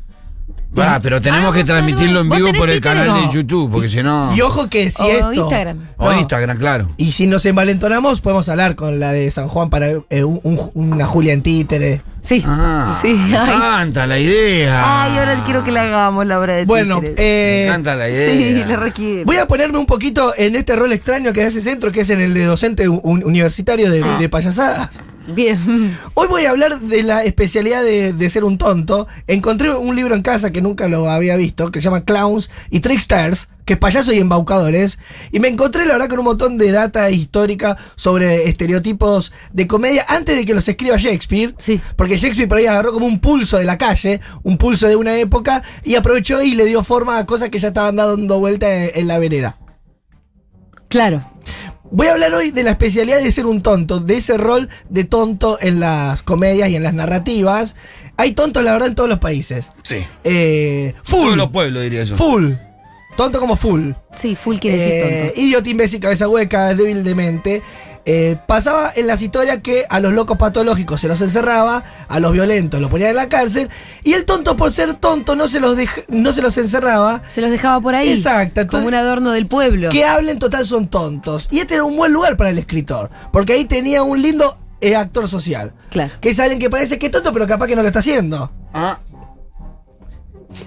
Ah, 0.78 1.00
pero 1.02 1.22
tenemos 1.22 1.54
que 1.54 1.62
Hagamos 1.62 1.68
transmitirlo 1.68 2.22
en 2.22 2.26
algo. 2.26 2.30
¿Vos 2.30 2.38
vivo 2.38 2.58
por 2.60 2.70
el 2.70 2.82
Twitter? 2.82 2.98
canal 3.04 3.08
No. 3.08 3.28
de 3.28 3.34
YouTube, 3.34 3.72
porque 3.72 3.88
si 3.90 4.04
no. 4.04 4.36
Y 4.36 4.42
ojo 4.42 4.70
que 4.70 4.90
si 4.92 5.02
o 5.04 5.06
esto. 5.08 5.34
Instagram. 5.34 5.88
O 5.98 6.12
No. 6.12 6.20
Instagram, 6.20 6.58
claro. 6.58 6.90
Y 6.98 7.12
si 7.12 7.28
nos 7.28 7.46
envalentonamos, 7.46 8.22
podemos 8.22 8.48
hablar 8.50 8.76
con 8.76 9.00
la 9.00 9.12
de 9.12 9.30
San 9.32 9.48
Juan 9.48 9.70
para 9.70 9.88
eh, 10.10 10.24
un- 10.24 10.40
un- 10.44 10.72
una 10.74 11.06
Julia 11.06 11.34
en 11.34 11.42
títere. 11.44 12.02
Sí. 12.22 12.44
Ah, 12.48 12.98
sí. 13.02 13.14
me 13.14 13.38
Ay. 13.38 13.54
encanta 13.56 14.08
la 14.08 14.18
idea. 14.20 15.04
Ay, 15.04 15.18
ahora 15.20 15.44
quiero 15.46 15.64
que 15.64 15.72
le 15.72 15.80
hagamos 15.80 16.26
la 16.26 16.40
obra 16.40 16.56
de 16.56 16.66
Bueno, 16.66 16.96
títeres. 16.96 17.18
Me 17.18 17.24
eh, 17.24 17.68
encanta 17.68 17.96
la 17.96 18.10
idea. 18.10 18.32
Sí, 18.32 18.64
le 18.68 18.76
requiere. 18.78 19.24
voy 19.26 19.38
a 19.38 19.48
ponerme 19.48 19.78
un 19.78 19.86
poquito 19.86 20.34
en 20.36 20.56
este 20.56 20.76
rol 20.76 20.92
extraño 20.92 21.32
que 21.34 21.44
hace 21.44 21.62
centro, 21.62 21.92
que 21.92 22.02
es 22.02 22.10
en 22.10 22.22
el 22.22 22.34
de 22.34 22.46
docente 22.46 22.90
un- 22.90 23.24
universitario 23.24 23.92
de, 23.92 24.02
Sí. 24.02 24.08
de 24.20 24.30
payasadas. 24.30 24.90
Bien. 25.28 25.98
Hoy 26.14 26.28
voy 26.28 26.46
a 26.46 26.52
hablar 26.52 26.80
de 26.80 27.04
la 27.04 27.24
especialidad 27.24 27.84
de, 27.84 28.14
de 28.14 28.30
ser 28.30 28.44
un 28.44 28.58
tonto. 28.58 29.08
Encontré 29.28 29.72
un 29.72 29.96
libro 29.96 30.16
en 30.16 30.22
casa 30.22 30.52
que 30.52 30.62
nunca 30.62 30.88
lo 30.88 31.10
había 31.10 31.36
visto, 31.36 31.72
que 31.72 31.80
se 31.80 31.86
llama 31.86 32.06
Clowns 32.06 32.50
y 32.70 32.82
Tricksters, 32.82 33.50
que 33.66 33.74
es 33.74 33.80
payasos 33.80 34.14
y 34.14 34.20
embaucadores. 34.20 35.00
Y 35.32 35.40
me 35.40 35.48
encontré, 35.48 35.86
la 35.86 35.94
verdad, 35.94 36.10
con 36.10 36.20
un 36.20 36.26
montón 36.26 36.58
de 36.58 36.72
data 36.72 37.10
histórica 37.10 37.78
sobre 37.96 38.48
estereotipos 38.48 39.34
de 39.52 39.68
comedia 39.68 40.06
antes 40.08 40.38
de 40.38 40.46
que 40.46 40.54
los 40.54 40.68
escriba 40.68 40.98
Shakespeare. 40.98 41.56
Sí. 41.58 41.82
Porque 41.96 42.18
Shakespeare 42.18 42.48
por 42.48 42.60
ahí 42.60 42.68
agarró 42.68 42.94
como 42.94 43.08
un 43.08 43.20
pulso 43.20 43.58
de 43.58 43.66
la 43.66 43.78
calle, 43.78 44.22
un 44.44 44.58
pulso 44.58 44.88
de 44.88 44.96
una 44.96 45.16
época, 45.16 45.64
y 45.84 45.96
aprovechó 45.96 46.42
y 46.42 46.54
le 46.56 46.66
dio 46.66 46.84
forma 46.84 47.18
a 47.18 47.26
cosas 47.26 47.50
que 47.50 47.60
ya 47.60 47.70
estaban 47.70 47.96
dando 47.96 48.40
vuelta 48.40 48.72
en, 48.72 48.92
en 48.94 49.08
la 49.08 49.18
vereda. 49.18 49.58
Claro. 50.88 51.26
Voy 51.92 52.08
a 52.08 52.14
hablar 52.14 52.34
hoy 52.34 52.52
de 52.52 52.64
la 52.64 52.72
especialidad 52.72 53.20
de 53.22 53.32
ser 53.32 53.46
un 53.46 53.62
tonto, 53.62 54.00
de 54.00 54.18
ese 54.18 54.38
rol 54.38 54.70
de 54.90 55.04
tonto 55.04 55.58
en 55.62 55.80
las 55.80 56.24
comedias 56.24 56.70
y 56.70 56.76
en 56.76 56.84
las 56.84 56.94
narrativas. 56.94 57.76
Hay 58.18 58.34
tontos, 58.34 58.64
la 58.64 58.72
verdad, 58.74 58.90
en 58.90 58.96
todos 58.96 59.10
los 59.10 59.20
países. 59.20 59.72
Sí. 59.84 60.06
Eh, 60.24 60.94
full. 61.04 61.24
Todos 61.26 61.38
los 61.38 61.50
pueblos, 61.52 61.84
diría 61.84 62.04
yo. 62.04 62.16
Full. 62.18 62.54
Tonto 63.16 63.40
como 63.40 63.56
full. 63.56 63.92
Sí, 64.12 64.36
full 64.36 64.58
quiere 64.58 64.78
decir 64.78 64.94
Eh, 64.94 65.22
tonto. 65.28 65.42
idiota, 65.42 65.70
imbécil, 65.70 66.00
cabeza 66.00 66.28
hueca, 66.28 66.74
débil 66.76 67.04
de 67.04 67.16
mente. 67.16 67.62
Eh, 68.08 68.38
pasaba 68.46 68.92
en 68.96 69.08
las 69.08 69.22
historias 69.24 69.62
que 69.62 69.86
a 69.90 70.00
los 70.00 70.14
locos 70.14 70.38
patológicos 70.38 71.02
se 71.02 71.08
los 71.08 71.20
encerraba, 71.22 71.84
a 72.08 72.20
los 72.20 72.34
violentos 72.34 72.80
los 72.80 72.92
ponían 72.92 73.10
en 73.10 73.16
la 73.16 73.30
cárcel, 73.30 73.70
y 74.04 74.14
el 74.14 74.26
tonto 74.26 74.56
por 74.56 74.72
ser 74.72 74.94
tonto 74.94 75.36
no 75.36 75.48
se 75.48 75.60
los, 75.60 75.76
dej- 75.76 76.06
no 76.08 76.32
se 76.32 76.44
los 76.44 76.56
encerraba. 76.60 77.24
Se 77.30 77.42
los 77.42 77.50
dejaba 77.50 77.82
por 77.82 77.96
ahí. 77.96 78.10
Exacto, 78.12 78.62
entonces- 78.62 78.78
Como 78.86 78.88
un 78.90 78.94
adorno 78.94 79.32
del 79.32 79.48
pueblo. 79.48 79.90
Que 79.90 80.06
hablen 80.06 80.38
total 80.38 80.66
son 80.68 80.88
tontos. 80.88 81.48
Y 81.50 81.60
este 81.60 81.74
era 81.76 81.84
un 81.84 81.98
buen 81.98 82.14
lugar 82.14 82.38
para 82.38 82.52
el 82.52 82.60
escritor, 82.60 83.10
porque 83.34 83.54
ahí 83.54 83.66
tenía 83.66 84.04
un 84.04 84.22
lindo 84.22 84.56
eh, 84.82 84.96
actor 84.96 85.28
social. 85.28 85.74
Claro. 85.90 86.14
Que 86.22 86.30
es 86.30 86.40
alguien 86.40 86.60
que 86.60 86.70
parece 86.70 87.00
que 87.00 87.08
es 87.08 87.12
tonto, 87.12 87.34
pero 87.34 87.48
capaz 87.48 87.66
que 87.66 87.76
no 87.76 87.82
lo 87.82 87.88
está 87.88 88.00
haciendo. 88.00 88.52
Ah, 88.72 89.00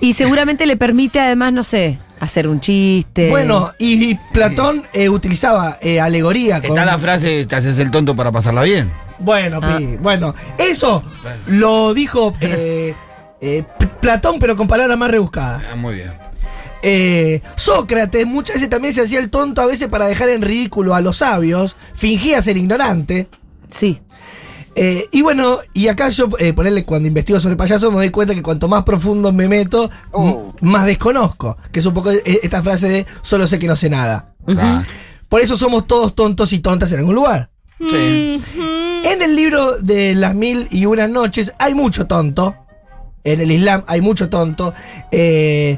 Y 0.00 0.14
seguramente 0.14 0.66
le 0.66 0.76
permite 0.76 1.20
además, 1.20 1.52
no 1.52 1.62
sé, 1.64 1.98
hacer 2.20 2.48
un 2.48 2.60
chiste. 2.60 3.28
Bueno, 3.30 3.72
y, 3.78 4.10
y 4.10 4.20
Platón 4.32 4.84
eh, 4.92 5.08
utilizaba 5.08 5.78
eh, 5.80 6.00
alegoría. 6.00 6.60
con- 6.60 6.70
está 6.70 6.84
la 6.84 6.98
frase, 6.98 7.46
te 7.46 7.56
haces 7.56 7.78
el 7.78 7.90
tonto 7.90 8.14
para 8.16 8.32
pasarla 8.32 8.62
bien. 8.62 8.90
Bueno, 9.18 9.58
Ah. 9.62 9.76
pi, 9.78 9.96
bueno, 10.00 10.34
eso 10.58 11.02
lo 11.46 11.92
dijo 11.94 12.34
eh, 12.40 12.94
eh, 13.40 13.64
Platón, 14.00 14.38
pero 14.38 14.56
con 14.56 14.68
palabras 14.68 14.96
más 14.98 15.10
rebuscadas. 15.10 15.64
Ah, 15.72 15.76
muy 15.76 15.96
bien. 15.96 16.12
Eh, 16.82 17.42
Sócrates 17.56 18.24
muchas 18.26 18.54
veces 18.54 18.70
también 18.70 18.94
se 18.94 19.02
hacía 19.02 19.18
el 19.18 19.30
tonto, 19.30 19.60
a 19.60 19.66
veces 19.66 19.88
para 19.88 20.06
dejar 20.06 20.28
en 20.28 20.42
ridículo 20.42 20.94
a 20.94 21.00
los 21.00 21.16
sabios, 21.18 21.76
fingía 21.94 22.40
ser 22.40 22.56
ignorante. 22.56 23.28
Sí. 23.70 24.00
Eh, 24.80 25.08
y 25.10 25.22
bueno, 25.22 25.58
y 25.74 25.88
acá 25.88 26.08
yo, 26.08 26.28
eh, 26.38 26.52
ponerle 26.52 26.84
cuando 26.84 27.08
investigo 27.08 27.40
sobre 27.40 27.56
payasos, 27.56 27.90
me 27.90 27.96
doy 27.98 28.10
cuenta 28.10 28.32
que 28.32 28.42
cuanto 28.42 28.68
más 28.68 28.84
profundo 28.84 29.32
me 29.32 29.48
meto, 29.48 29.90
Oh. 30.12 30.54
más 30.60 30.86
desconozco. 30.86 31.56
Que 31.72 31.80
es 31.80 31.86
un 31.86 31.94
poco 31.94 32.12
eh, 32.12 32.22
esta 32.42 32.62
frase 32.62 32.88
de 32.88 33.06
solo 33.22 33.46
sé 33.48 33.58
que 33.58 33.66
no 33.66 33.74
sé 33.74 33.90
nada. 33.90 34.34
Claro. 34.46 34.86
Por 35.28 35.40
eso 35.40 35.56
somos 35.56 35.86
todos 35.88 36.14
tontos 36.14 36.52
y 36.52 36.60
tontas 36.60 36.92
en 36.92 37.00
algún 37.00 37.16
lugar. 37.16 37.50
Sí. 37.90 38.40
En 39.04 39.22
el 39.22 39.34
libro 39.34 39.78
de 39.78 40.14
las 40.14 40.34
mil 40.34 40.68
y 40.70 40.86
unas 40.86 41.10
noches 41.10 41.52
hay 41.58 41.74
mucho 41.74 42.06
tonto. 42.06 42.54
En 43.24 43.40
el 43.40 43.50
Islam 43.50 43.82
hay 43.88 44.00
mucho 44.00 44.28
tonto. 44.28 44.74
Eh, 45.10 45.76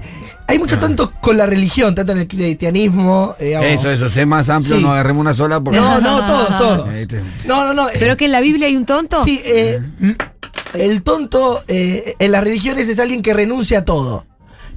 hay 0.50 0.58
mucho 0.58 0.78
tonto 0.78 1.12
con 1.20 1.36
la 1.36 1.46
religión, 1.46 1.94
tanto 1.94 2.12
en 2.12 2.18
el 2.18 2.28
cristianismo. 2.28 3.34
eh, 3.38 3.44
digamos. 3.46 3.68
Eso, 3.70 3.90
eso, 3.90 4.10
sé 4.10 4.26
más 4.26 4.48
amplio, 4.50 4.76
Sí. 4.76 4.82
no 4.82 4.92
agarremos 4.92 5.20
una 5.20 5.34
sola 5.34 5.60
porque. 5.60 5.78
No, 5.80 6.00
no, 6.00 6.26
todo, 6.26 6.46
todo. 6.58 6.84
Te- 6.84 7.22
No, 7.46 7.64
no, 7.66 7.74
no. 7.74 7.86
¿Pero 7.98 8.16
que 8.16 8.26
en 8.26 8.32
la 8.32 8.40
Biblia 8.40 8.66
hay 8.66 8.76
un 8.76 8.86
tonto? 8.86 9.22
Sí, 9.24 9.40
eh, 9.44 9.80
el 10.74 11.02
tonto 11.02 11.60
eh, 11.68 12.14
en 12.18 12.32
las 12.32 12.44
religiones 12.44 12.88
es 12.88 12.98
alguien 12.98 13.22
que 13.22 13.34
renuncia 13.34 13.78
a 13.80 13.84
todo. 13.84 14.26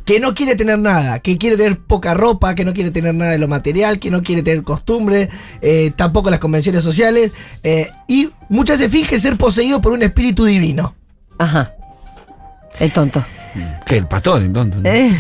Que 0.06 0.20
no 0.20 0.34
quiere 0.36 0.58
tener 0.58 0.78
nada, 0.80 1.20
que 1.20 1.38
quiere 1.38 1.56
tener 1.56 1.80
poca 1.80 2.14
ropa, 2.14 2.56
que 2.56 2.66
no 2.66 2.74
quiere 2.74 2.92
tener 2.92 3.16
nada 3.16 3.32
de 3.32 3.38
lo 3.38 3.48
material, 3.48 4.00
que 4.00 4.12
no 4.12 4.22
quiere 4.22 4.44
tener 4.44 4.62
costumbre, 4.64 5.30
eh, 5.62 5.94
tampoco 5.96 6.30
las 6.30 6.40
convenciones 6.42 6.84
sociales, 6.84 7.32
eh, 7.64 7.90
y 8.10 8.30
muchas 8.50 8.80
veces 8.80 8.92
finge 8.92 9.18
ser 9.18 9.38
poseído 9.38 9.80
por 9.80 9.94
un 9.94 10.04
espíritu 10.04 10.44
divino. 10.44 10.94
Ajá. 11.40 11.74
El 12.80 12.92
tonto. 12.92 13.24
¿Qué? 13.86 13.98
El 13.98 14.08
pastor, 14.08 14.42
entonces. 14.42 14.82
¿no? 14.82 14.90
Eh, 14.90 15.16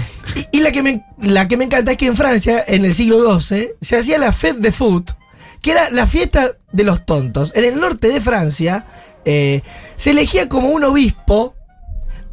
Y, 0.51 0.57
y 0.57 0.61
la, 0.61 0.71
que 0.71 0.81
me, 0.81 1.05
la 1.21 1.47
que 1.47 1.57
me 1.57 1.65
encanta 1.65 1.91
es 1.91 1.97
que 1.97 2.07
en 2.07 2.15
Francia, 2.15 2.63
en 2.65 2.83
el 2.85 2.93
siglo 2.93 3.39
XII, 3.39 3.71
se 3.81 3.97
hacía 3.97 4.17
la 4.17 4.31
Fête 4.31 4.59
de 4.59 4.71
Foot, 4.71 5.11
que 5.61 5.71
era 5.71 5.89
la 5.91 6.07
fiesta 6.07 6.51
de 6.71 6.83
los 6.83 7.05
tontos. 7.05 7.51
En 7.55 7.63
el 7.65 7.79
norte 7.79 8.07
de 8.07 8.19
Francia, 8.21 8.85
eh, 9.25 9.61
se 9.95 10.11
elegía 10.11 10.49
como 10.49 10.69
un 10.69 10.83
obispo 10.83 11.53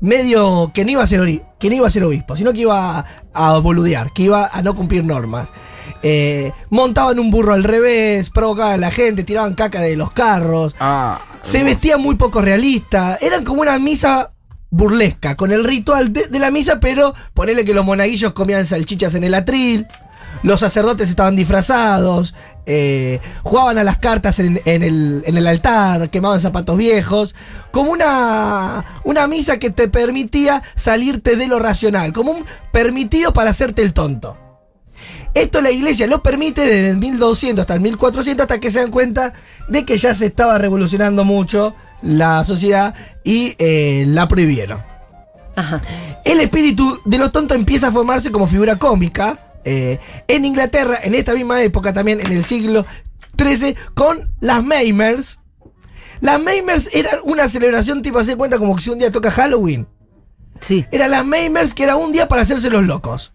medio 0.01 0.71
que 0.73 0.85
no 0.85 0.93
iba 0.93 1.03
a 1.03 1.07
ser 1.07 1.43
que 1.59 1.69
no 1.69 1.75
iba 1.77 1.87
a 1.87 1.91
ser 1.91 2.05
obispo, 2.05 2.37
sino 2.37 2.53
que 2.55 2.61
iba 2.61 2.99
a, 3.01 3.07
a 3.35 3.59
boludear, 3.59 4.13
que 4.15 4.23
iba 4.23 4.47
a 4.51 4.63
no 4.63 4.75
cumplir 4.75 5.05
normas. 5.05 5.49
Eh, 6.03 6.53
montaban 6.71 7.19
un 7.19 7.31
burro 7.31 7.53
al 7.53 7.65
revés, 7.65 8.31
provocaban 8.31 8.75
a 8.75 8.77
la 8.79 8.91
gente, 8.91 9.25
tiraban 9.25 9.55
caca 9.55 9.83
de 9.83 9.97
los 9.97 10.13
carros. 10.13 10.75
Ah, 10.81 11.21
Se 11.43 11.63
vestía 11.63 11.99
muy 11.99 12.15
poco 12.15 12.41
realista. 12.41 13.19
Eran 13.21 13.45
como 13.45 13.61
una 13.61 13.79
misa 13.79 14.33
burlesca, 14.71 15.37
con 15.37 15.53
el 15.53 15.65
ritual 15.65 16.13
de, 16.13 16.39
la 16.39 16.51
misa, 16.51 16.81
pero 16.81 17.15
ponele 17.35 17.65
que 17.65 17.75
los 17.75 17.85
monaguillos 17.85 18.33
comían 18.33 18.65
salchichas 18.65 19.15
en 19.15 19.25
el 19.25 19.35
atril, 19.35 19.87
los 20.43 20.61
sacerdotes 20.61 21.11
estaban 21.11 21.37
disfrazados, 21.37 22.35
eh, 22.67 23.21
jugaban 23.43 23.79
a 23.79 23.85
las 23.85 23.99
cartas 23.99 24.39
en, 24.39 24.61
en 24.65 24.83
el, 24.83 25.23
en 25.27 25.37
el 25.37 25.47
altar, 25.47 26.09
quemaban 26.09 26.41
zapatos 26.41 26.77
viejos, 26.77 27.35
como 27.73 27.91
una, 27.91 28.85
una 29.05 29.27
misa 29.27 29.59
que 29.59 29.71
te 29.71 29.89
permitía 29.89 30.63
salirte 30.77 31.37
de 31.37 31.49
lo 31.49 31.59
racional, 31.59 32.13
como 32.13 32.33
un 32.33 32.45
permitido 32.73 33.33
para 33.33 33.51
hacerte 33.51 33.83
el 33.83 33.93
tonto. 33.93 34.37
Esto 35.35 35.61
la 35.61 35.71
iglesia 35.71 36.07
lo 36.07 36.23
permite 36.23 36.63
desde 36.63 36.91
el 36.91 36.99
1200 36.99 37.63
hasta 37.63 37.75
el 37.75 37.81
1400 37.81 38.45
hasta 38.45 38.61
que 38.61 38.71
se 38.71 38.81
dan 38.81 38.91
cuenta 38.91 39.33
de 39.69 39.85
que 39.85 39.97
ya 39.97 40.15
se 40.15 40.27
estaba 40.27 40.59
revolucionando 40.59 41.25
mucho 41.25 41.75
la 42.03 42.45
sociedad 42.45 42.95
y 43.25 43.55
eh, 43.59 44.05
la 44.09 44.29
prohibieron. 44.29 44.83
Ajá. 45.57 45.83
El 46.25 46.41
espíritu 46.41 46.99
de 47.05 47.19
los 47.19 47.33
tontos 47.33 47.57
empieza 47.57 47.89
a 47.89 47.93
formarse 47.93 48.31
como 48.31 48.47
figura 48.47 48.77
cómica. 48.77 49.47
eh, 49.65 49.99
en 50.27 50.45
Inglaterra, 50.47 50.99
en 51.03 51.15
esta 51.15 51.35
misma 51.35 51.61
época, 51.63 51.93
también 51.93 52.21
en 52.21 52.33
el 52.33 52.45
siglo 52.45 52.87
XIII, 53.39 53.75
con 53.95 54.31
las 54.41 54.65
Maimers. 54.65 55.39
Las 56.23 56.41
Maimers 56.41 56.89
eran 56.95 57.17
una 57.25 57.47
celebración 57.49 58.01
tipo, 58.03 58.19
hace 58.19 58.37
cuenta 58.37 58.59
como 58.59 58.75
que 58.77 58.83
si 58.83 58.91
un 58.91 58.99
día 58.99 59.11
toca 59.11 59.31
Halloween. 59.31 59.87
Sí. 60.61 60.85
Eran 60.93 61.11
las 61.11 61.25
Maimers 61.27 61.75
que 61.75 61.83
era 61.85 61.97
un 61.97 62.13
día 62.13 62.27
para 62.29 62.43
hacerse 62.43 62.71
los 62.71 62.85
locos. 62.85 63.33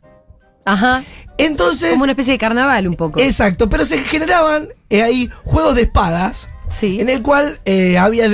Ajá. 0.65 1.03
Entonces. 1.37 1.91
Como 1.91 2.03
una 2.03 2.13
especie 2.13 2.33
de 2.33 2.37
carnaval 2.39 2.87
un 2.87 2.93
poco. 2.95 3.19
Exacto, 3.19 3.69
pero 3.69 3.85
se 3.85 3.99
generaban 3.99 4.69
eh, 4.89 5.03
ahí 5.03 5.29
juegos 5.43 5.75
de 5.75 5.83
espadas 5.83 6.49
Sí. 6.69 6.99
en 6.99 7.09
el 7.09 7.21
cual 7.21 7.59
eh, 7.65 7.97
había 7.99 8.27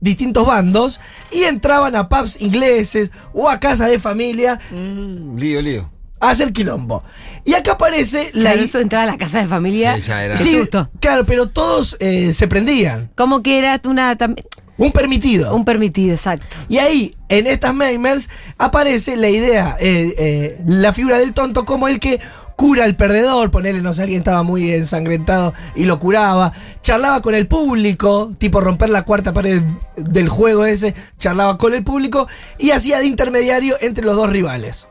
distintos 0.00 0.46
bandos 0.46 1.00
y 1.30 1.42
entraban 1.44 1.94
a 1.96 2.08
pubs 2.08 2.40
ingleses 2.40 3.10
o 3.32 3.48
a 3.48 3.60
casas 3.60 3.90
de 3.90 3.98
familia 3.98 4.60
mm, 4.70 5.36
lío, 5.38 5.60
lío. 5.62 5.90
a 6.20 6.30
hacer 6.30 6.52
quilombo. 6.52 7.02
Y 7.44 7.54
acá 7.54 7.72
aparece 7.72 8.30
la... 8.34 8.50
Claro, 8.50 8.64
eso 8.64 8.78
de 8.78 8.82
entrar 8.84 9.02
a 9.02 9.06
la 9.12 9.16
casa 9.18 9.40
de 9.40 9.46
familia. 9.48 9.96
Sí, 9.96 10.02
ya 10.02 10.24
era. 10.24 10.36
Sí, 10.36 10.58
susto. 10.58 10.90
claro, 11.00 11.24
pero 11.24 11.48
todos 11.48 11.96
eh, 12.00 12.32
se 12.32 12.46
prendían. 12.48 13.10
Como 13.16 13.42
que 13.42 13.58
era 13.58 13.80
una 13.84 14.16
tam- 14.18 14.36
Un 14.76 14.92
permitido. 14.92 15.54
un 15.54 15.64
permitido, 15.64 16.12
exacto. 16.14 16.44
Y 16.68 16.78
ahí, 16.78 17.16
en 17.30 17.46
estas 17.46 17.74
Maimers, 17.74 18.28
aparece 18.58 19.16
la 19.16 19.30
idea, 19.30 19.76
eh, 19.80 20.14
eh, 20.18 20.60
la 20.66 20.92
figura 20.92 21.18
del 21.18 21.32
tonto 21.32 21.64
como 21.64 21.88
el 21.88 21.98
que 22.00 22.20
cura 22.60 22.84
al 22.84 22.94
perdedor, 22.94 23.50
ponele, 23.50 23.80
no 23.80 23.94
sé, 23.94 24.02
alguien 24.02 24.18
estaba 24.18 24.42
muy 24.42 24.70
ensangrentado 24.70 25.54
y 25.74 25.86
lo 25.86 25.98
curaba, 25.98 26.52
charlaba 26.82 27.22
con 27.22 27.34
el 27.34 27.46
público, 27.46 28.34
tipo 28.36 28.60
romper 28.60 28.90
la 28.90 29.06
cuarta 29.06 29.32
pared 29.32 29.62
del 29.96 30.28
juego 30.28 30.66
ese, 30.66 30.94
charlaba 31.18 31.56
con 31.56 31.72
el 31.72 31.82
público 31.82 32.28
y 32.58 32.72
hacía 32.72 32.98
de 32.98 33.06
intermediario 33.06 33.78
entre 33.80 34.04
los 34.04 34.14
dos 34.14 34.28
rivales. 34.28 34.88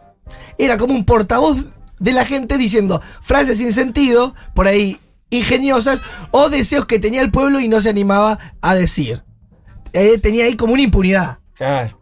Era 0.58 0.78
como 0.78 0.96
un 0.96 1.06
portavoz 1.06 1.64
de 2.00 2.12
la 2.12 2.26
gente 2.26 2.58
diciendo 2.58 3.04
frases 3.22 3.60
sin 3.60 3.72
sentido, 3.72 4.34
por 4.56 4.68
ahí 4.68 4.98
ingeniosas, 5.30 6.02
o 6.32 6.50
deseos 6.50 6.88
que 6.88 6.98
tenía 6.98 7.22
el 7.22 7.30
pueblo 7.30 7.60
y 7.60 7.68
no 7.68 7.82
se 7.82 7.90
animaba 7.90 8.40
a 8.62 8.74
decir. 8.74 9.22
Eh, 9.94 10.18
tenía 10.18 10.46
ahí 10.46 10.56
como 10.56 10.74
una 10.74 10.82
impunidad. 10.82 11.38
Claro. 11.54 12.00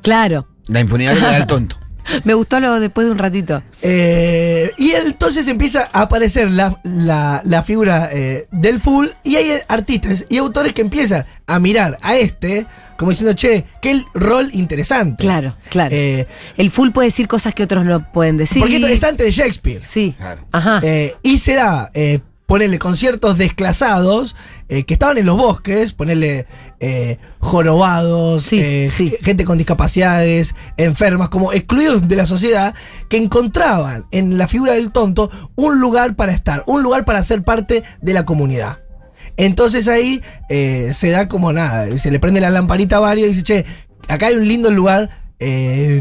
Claro. 0.00 0.48
La 0.68 0.80
impunidad 0.80 1.12
le 1.12 1.20
da 1.20 1.36
al 1.36 1.46
tonto. 1.46 1.81
Me 2.24 2.34
gustó 2.34 2.60
lo 2.60 2.78
después 2.80 3.06
de 3.06 3.12
un 3.12 3.18
ratito. 3.18 3.62
Eh, 3.82 4.70
y 4.78 4.92
entonces 4.92 5.46
empieza 5.48 5.88
a 5.92 6.02
aparecer 6.02 6.50
la, 6.50 6.80
la- 6.84 7.40
la 7.44 7.62
figura 7.62 8.08
eh, 8.12 8.46
del 8.50 8.80
full 8.80 9.08
y 9.22 9.36
hay 9.36 9.50
artistas 9.68 10.26
y 10.28 10.38
autores 10.38 10.72
que 10.72 10.82
empiezan 10.82 11.26
a 11.46 11.58
mirar 11.58 11.98
a 12.02 12.16
este 12.16 12.66
como 12.96 13.10
diciendo, 13.10 13.34
che, 13.34 13.64
qué 13.80 14.04
rol 14.14 14.50
interesante. 14.52 15.24
Claro, 15.24 15.56
claro. 15.70 15.90
Eh, 15.92 16.28
El 16.56 16.70
full 16.70 16.90
puede 16.90 17.08
decir 17.08 17.26
cosas 17.26 17.52
que 17.52 17.64
otros 17.64 17.84
no 17.84 18.12
pueden 18.12 18.36
decir. 18.36 18.60
porque 18.60 18.76
esto 18.76 18.86
es 18.86 19.02
antes 19.02 19.26
de 19.26 19.32
Shakespeare. 19.32 19.84
Sí. 19.84 20.14
Claro. 20.16 20.46
Ajá. 20.52 20.80
Eh, 20.84 21.16
y 21.22 21.38
se 21.38 21.54
da, 21.56 21.90
eh, 21.94 22.20
ponerle 22.46 22.78
conciertos 22.78 23.38
desclasados 23.38 24.36
eh, 24.68 24.84
que 24.84 24.94
estaban 24.94 25.18
en 25.18 25.26
los 25.26 25.36
bosques, 25.36 25.92
ponerle 25.92 26.46
eh, 26.84 27.18
jorobados, 27.38 28.42
Sí, 28.42 28.58
eh, 28.60 28.90
sí. 28.90 29.14
gente 29.22 29.44
con 29.44 29.56
discapacidades, 29.56 30.54
enfermas, 30.76 31.28
como 31.28 31.52
excluidos 31.52 32.08
de 32.08 32.16
la 32.16 32.26
sociedad, 32.26 32.74
que 33.08 33.16
encontraban 33.16 34.04
en 34.10 34.36
la 34.36 34.48
figura 34.48 34.74
del 34.74 34.90
tonto 34.90 35.30
un 35.54 35.80
lugar 35.80 36.16
para 36.16 36.32
estar, 36.32 36.64
un 36.66 36.82
lugar 36.82 37.04
para 37.04 37.22
ser 37.22 37.44
parte 37.44 37.84
de 38.00 38.12
la 38.12 38.24
comunidad. 38.24 38.80
Entonces 39.36 39.86
ahí 39.86 40.22
eh, 40.48 40.90
se 40.92 41.10
da 41.10 41.28
como 41.28 41.52
nada, 41.52 41.96
se 41.98 42.10
le 42.10 42.18
prende 42.18 42.40
la 42.40 42.50
lamparita 42.50 42.96
a 42.96 43.00
varios 43.00 43.28
y 43.28 43.30
dice, 43.30 43.42
che, 43.44 43.64
acá 44.08 44.26
hay 44.26 44.34
un 44.34 44.48
lindo 44.48 44.70
lugar 44.70 45.08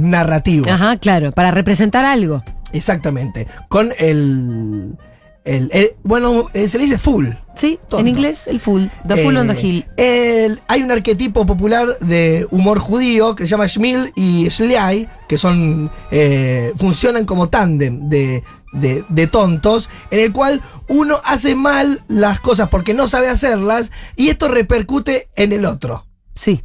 narrativo. 0.02 0.70
Ajá, 0.70 0.98
claro. 0.98 1.32
Para 1.32 1.50
representar 1.50 2.06
algo. 2.06 2.44
Exactamente. 2.74 3.48
Con 3.70 3.92
el. 3.98 4.96
El- 5.44 5.70
el- 5.74 5.92
bueno, 6.04 6.50
eh, 6.54 6.68
se 6.70 6.78
le 6.78 6.84
dice 6.86 6.98
full. 6.98 7.28
Sí, 7.56 7.78
Tonto. 7.90 8.00
en 8.00 8.08
inglés 8.08 8.48
el 8.48 8.60
full. 8.60 8.86
The 9.08 9.18
full 9.24 9.36
Eh, 9.36 9.40
on 9.40 9.48
the 9.48 9.60
hill. 9.68 9.86
el- 9.98 10.62
hay 10.68 10.84
un 10.84 10.92
arquetipo 10.92 11.46
popular 11.46 11.98
de 12.00 12.48
humor 12.52 12.80
judío 12.80 13.36
que 13.36 13.44
se 13.44 13.50
llama 13.50 13.66
Shmil 13.68 14.14
y 14.16 14.48
Shliai, 14.50 15.10
que 15.28 15.38
son. 15.38 15.92
eh, 16.12 16.72
funcionan 16.78 17.26
como 17.26 17.50
tándem 17.50 18.08
de, 18.10 18.44
de- 18.74 19.04
de 19.10 19.28
tontos, 19.28 19.90
en 20.12 20.20
el 20.20 20.32
cual 20.32 20.62
uno 20.88 21.20
hace 21.26 21.56
mal 21.56 22.04
las 22.08 22.40
cosas 22.40 22.70
porque 22.70 22.94
no 22.94 23.08
sabe 23.08 23.28
hacerlas 23.30 23.92
y 24.16 24.30
esto 24.30 24.48
repercute 24.48 25.30
en 25.36 25.52
el 25.54 25.66
otro. 25.66 26.06
Sí. 26.34 26.64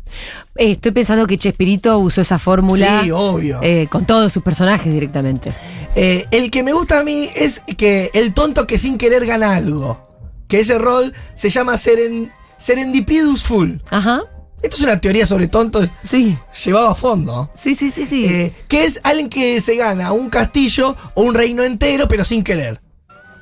Eh, 0.56 0.72
estoy 0.72 0.92
pensando 0.92 1.26
que 1.26 1.38
Chespirito 1.38 1.98
usó 1.98 2.20
esa 2.20 2.38
fórmula 2.38 3.02
Sí, 3.02 3.10
obvio. 3.10 3.58
eh, 3.62 3.88
con 3.90 4.06
todos 4.06 4.32
sus 4.32 4.42
personajes 4.42 4.92
directamente. 4.92 5.52
Eh, 5.94 6.26
el 6.30 6.50
que 6.50 6.62
me 6.62 6.72
gusta 6.72 7.00
a 7.00 7.02
mí 7.02 7.28
es 7.34 7.60
que 7.76 8.10
el 8.14 8.32
tonto 8.34 8.66
que 8.66 8.78
sin 8.78 8.96
querer 8.98 9.26
gana 9.26 9.56
algo. 9.56 10.06
Que 10.48 10.60
ese 10.60 10.78
rol 10.78 11.12
se 11.34 11.50
llama 11.50 11.76
seren, 11.76 12.30
Serendipidus 12.58 13.42
Full. 13.42 13.76
Ajá. 13.90 14.22
Esto 14.62 14.76
es 14.76 14.82
una 14.82 15.00
teoría 15.00 15.26
sobre 15.26 15.48
tontos 15.48 15.88
Sí. 16.02 16.38
llevado 16.64 16.88
a 16.88 16.94
fondo. 16.94 17.50
Sí, 17.54 17.74
sí, 17.74 17.90
sí, 17.90 18.06
sí. 18.06 18.52
Que 18.68 18.84
es 18.84 19.00
alguien 19.04 19.28
que 19.28 19.60
se 19.60 19.76
gana 19.76 20.12
un 20.12 20.30
castillo 20.30 20.96
o 21.14 21.22
un 21.22 21.34
reino 21.34 21.62
entero, 21.62 22.08
pero 22.08 22.24
sin 22.24 22.42
querer. 22.42 22.80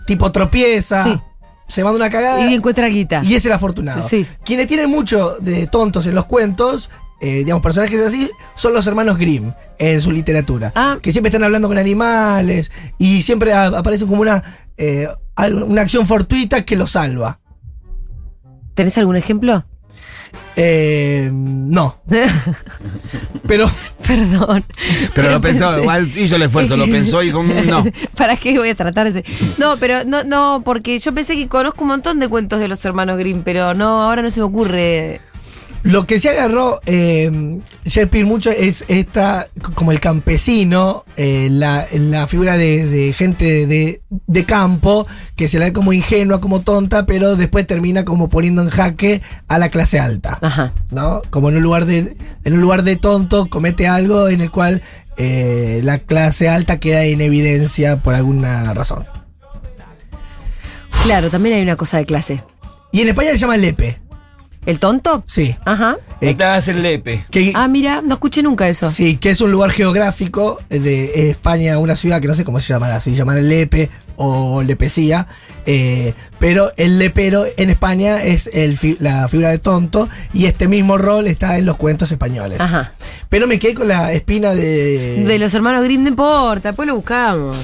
Tipo 0.06 0.32
tropieza, 0.32 1.04
Sí. 1.04 1.20
Se 1.68 1.82
manda 1.84 1.96
una 1.96 2.10
cagada 2.10 2.48
y 2.50 2.54
encuentra 2.54 2.86
guita. 2.88 3.22
y 3.24 3.34
es 3.34 3.44
el 3.46 3.52
afortunado. 3.52 4.02
Sí. 4.06 4.26
Quienes 4.44 4.66
tienen 4.66 4.90
mucho 4.90 5.36
de 5.40 5.66
tontos 5.66 6.06
en 6.06 6.14
los 6.14 6.26
cuentos, 6.26 6.90
eh, 7.20 7.38
digamos, 7.38 7.62
personajes 7.62 8.00
así, 8.00 8.30
son 8.54 8.74
los 8.74 8.86
hermanos 8.86 9.18
Grimm 9.18 9.52
en 9.78 10.00
su 10.00 10.12
literatura. 10.12 10.72
Ah. 10.74 10.98
Que 11.02 11.10
siempre 11.12 11.28
están 11.30 11.42
hablando 11.44 11.68
con 11.68 11.78
animales 11.78 12.70
y 12.98 13.22
siempre 13.22 13.52
a- 13.52 13.66
aparecen 13.66 14.06
como 14.08 14.22
una, 14.22 14.42
eh, 14.76 15.08
una 15.66 15.82
acción 15.82 16.06
fortuita 16.06 16.64
que 16.64 16.76
los 16.76 16.92
salva. 16.92 17.40
¿Tenés 18.74 18.98
algún 18.98 19.16
ejemplo? 19.16 19.64
Eh, 20.56 21.30
no. 21.32 22.00
Pero 23.46 23.70
Perdón. 24.06 24.64
Pero 25.14 25.30
lo 25.30 25.40
pensó, 25.40 25.66
pensé- 25.66 25.80
igual 25.82 26.10
hizo 26.16 26.36
el 26.36 26.42
esfuerzo, 26.42 26.76
lo 26.76 26.84
pensó 26.86 27.22
y 27.22 27.30
como 27.30 27.52
no. 27.62 27.84
¿Para 28.16 28.36
qué 28.36 28.56
voy 28.58 28.68
a 28.70 28.74
tratar 28.74 29.06
ese? 29.06 29.24
No, 29.58 29.76
pero 29.78 30.04
no, 30.04 30.24
no, 30.24 30.62
porque 30.64 30.98
yo 30.98 31.12
pensé 31.14 31.36
que 31.36 31.48
conozco 31.48 31.82
un 31.84 31.88
montón 31.88 32.18
de 32.20 32.28
cuentos 32.28 32.60
de 32.60 32.68
los 32.68 32.84
hermanos 32.84 33.18
Grimm, 33.18 33.42
pero 33.42 33.74
no, 33.74 34.02
ahora 34.02 34.22
no 34.22 34.30
se 34.30 34.40
me 34.40 34.46
ocurre. 34.46 35.20
Lo 35.84 36.06
que 36.06 36.18
se 36.18 36.30
agarró 36.30 36.80
eh, 36.86 37.60
Shakespeare 37.84 38.24
mucho 38.24 38.50
es 38.50 38.84
esta, 38.88 39.48
como 39.74 39.92
el 39.92 40.00
campesino, 40.00 41.04
eh, 41.16 41.48
la, 41.50 41.86
la 41.92 42.26
figura 42.26 42.56
de, 42.56 42.86
de 42.86 43.12
gente 43.12 43.66
de, 43.66 44.00
de 44.08 44.44
campo, 44.44 45.06
que 45.36 45.46
se 45.46 45.58
la 45.58 45.66
ve 45.66 45.72
como 45.74 45.92
ingenua, 45.92 46.40
como 46.40 46.62
tonta, 46.62 47.04
pero 47.04 47.36
después 47.36 47.66
termina 47.66 48.06
como 48.06 48.30
poniendo 48.30 48.62
en 48.62 48.70
jaque 48.70 49.20
a 49.46 49.58
la 49.58 49.68
clase 49.68 50.00
alta. 50.00 50.38
Ajá. 50.40 50.72
¿no? 50.90 51.20
Como 51.28 51.50
en 51.50 51.56
un 51.58 51.62
lugar 51.62 51.84
de, 51.84 52.16
en 52.44 52.54
un 52.54 52.62
lugar 52.62 52.82
de 52.82 52.96
tonto 52.96 53.50
comete 53.50 53.86
algo 53.86 54.28
en 54.28 54.40
el 54.40 54.50
cual 54.50 54.80
eh, 55.18 55.80
la 55.84 55.98
clase 55.98 56.48
alta 56.48 56.80
queda 56.80 57.04
en 57.04 57.20
evidencia 57.20 57.98
por 57.98 58.14
alguna 58.14 58.72
razón. 58.72 59.04
Claro, 61.02 61.28
también 61.28 61.56
hay 61.56 61.62
una 61.62 61.76
cosa 61.76 61.98
de 61.98 62.06
clase. 62.06 62.42
Y 62.90 63.02
en 63.02 63.08
España 63.08 63.32
se 63.32 63.38
llama 63.38 63.56
Lepe, 63.56 64.00
¿El 64.66 64.78
tonto? 64.78 65.24
sí. 65.26 65.56
Ajá. 65.64 65.96
Eh, 66.20 66.36
hace 66.42 66.70
el 66.70 66.82
lepe. 66.82 67.26
que, 67.30 67.52
Ah, 67.54 67.68
mira, 67.68 68.00
no 68.00 68.14
escuché 68.14 68.42
nunca 68.42 68.66
eso. 68.68 68.90
Sí, 68.90 69.16
que 69.18 69.28
es 69.30 69.40
un 69.42 69.50
lugar 69.52 69.70
geográfico 69.72 70.58
de 70.70 71.28
España, 71.30 71.76
una 71.78 71.96
ciudad 71.96 72.20
que 72.20 72.28
no 72.28 72.34
sé 72.34 72.44
cómo 72.44 72.60
se 72.60 72.72
llamará, 72.72 72.98
si 73.00 73.14
llamará 73.14 73.42
Lepe, 73.42 73.90
o 74.16 74.62
lepecía. 74.62 75.26
eh, 75.66 76.14
pero 76.38 76.72
el 76.76 76.98
lepero 76.98 77.44
en 77.56 77.70
España 77.70 78.22
es 78.22 78.48
el 78.52 78.76
fi- 78.76 78.96
la 79.00 79.28
figura 79.28 79.48
de 79.50 79.58
tonto 79.58 80.08
y 80.34 80.44
este 80.46 80.68
mismo 80.68 80.98
rol 80.98 81.26
está 81.26 81.56
en 81.58 81.64
los 81.64 81.76
cuentos 81.76 82.10
españoles. 82.12 82.60
Ajá. 82.60 82.92
Pero 83.30 83.46
me 83.46 83.58
quedé 83.58 83.74
con 83.74 83.88
la 83.88 84.12
espina 84.12 84.54
de... 84.54 85.24
De 85.26 85.38
los 85.38 85.52
hermanos 85.54 85.82
Grimm 85.84 86.02
no 86.02 86.08
importa, 86.10 86.68
después 86.70 86.86
lo 86.86 86.96
buscamos. 86.96 87.56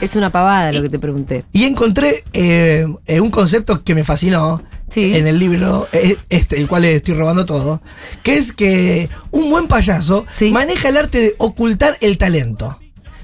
Es 0.00 0.14
una 0.16 0.30
pavada 0.30 0.72
lo 0.72 0.82
que 0.82 0.88
te 0.88 0.98
pregunté. 0.98 1.44
Y 1.52 1.64
encontré 1.64 2.24
eh, 2.32 2.86
eh, 3.06 3.20
un 3.20 3.30
concepto 3.30 3.82
que 3.82 3.94
me 3.94 4.04
fascinó 4.04 4.62
Sí. 4.88 5.14
en 5.16 5.26
el 5.26 5.38
libro, 5.38 5.88
eh, 5.92 6.16
este, 6.30 6.60
el 6.60 6.68
cual 6.68 6.82
le 6.82 6.96
estoy 6.96 7.14
robando 7.14 7.44
todo, 7.44 7.80
que 8.22 8.36
es 8.36 8.52
que 8.52 9.08
un 9.32 9.50
buen 9.50 9.66
payaso 9.66 10.26
Sí. 10.28 10.50
maneja 10.52 10.90
el 10.90 10.96
arte 10.96 11.18
de 11.20 11.34
ocultar 11.38 11.96
el 12.00 12.18
talento. 12.18 12.78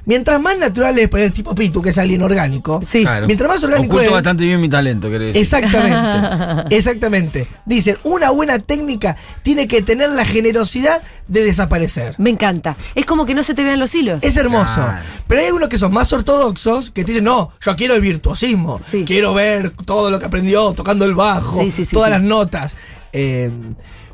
Mientras 0.04 0.40
más 0.40 0.58
natural 0.58 0.98
es 0.98 1.08
para 1.08 1.24
el 1.24 1.32
tipo 1.32 1.54
Pitu, 1.54 1.80
que 1.80 1.90
es 1.90 1.98
alguien 1.98 2.22
orgánico, 2.22 2.80
Sí. 2.84 3.02
Claro. 3.02 3.26
mientras 3.26 3.48
más 3.48 3.62
orgánico 3.62 3.94
Oculto 3.94 4.06
es, 4.08 4.12
bastante 4.12 4.44
bien 4.44 4.60
mi 4.60 4.68
talento, 4.68 5.08
querés 5.08 5.28
decir. 5.34 5.42
Exactamente, 5.42 6.64
exactamente. 6.76 7.46
Dicen, 7.66 7.96
una 8.02 8.30
buena 8.30 8.58
técnica 8.58 9.16
tiene 9.42 9.68
que 9.68 9.80
tener 9.82 10.10
la 10.10 10.24
generosidad 10.24 11.02
de 11.28 11.44
desaparecer. 11.44 12.16
Me 12.18 12.30
encanta. 12.30 12.76
Es 12.94 13.06
como 13.06 13.26
que 13.26 13.34
no 13.34 13.42
se 13.42 13.54
te 13.54 13.62
vean 13.62 13.78
los 13.78 13.94
hilos. 13.94 14.18
Es 14.22 14.36
hermoso. 14.36 14.74
Claro. 14.74 14.98
Pero 15.28 15.40
hay 15.40 15.50
unos 15.52 15.68
que 15.68 15.78
son 15.78 15.92
más 15.92 16.12
ortodoxos 16.12 16.90
que 16.90 17.04
te 17.04 17.12
dicen, 17.12 17.24
no, 17.24 17.52
yo 17.60 17.76
quiero 17.76 17.94
el 17.94 18.00
virtuosismo. 18.00 18.80
Sí. 18.82 19.04
Quiero 19.06 19.34
ver 19.34 19.70
todo 19.86 20.10
lo 20.10 20.18
que 20.18 20.26
aprendió 20.26 20.72
tocando 20.72 21.04
el 21.04 21.14
bajo, 21.14 21.60
Sí, 21.62 21.70
sí, 21.70 21.84
sí, 21.84 21.94
todas 21.94 22.08
sí. 22.08 22.12
las 22.14 22.22
notas. 22.22 22.76
Eh, 23.12 23.50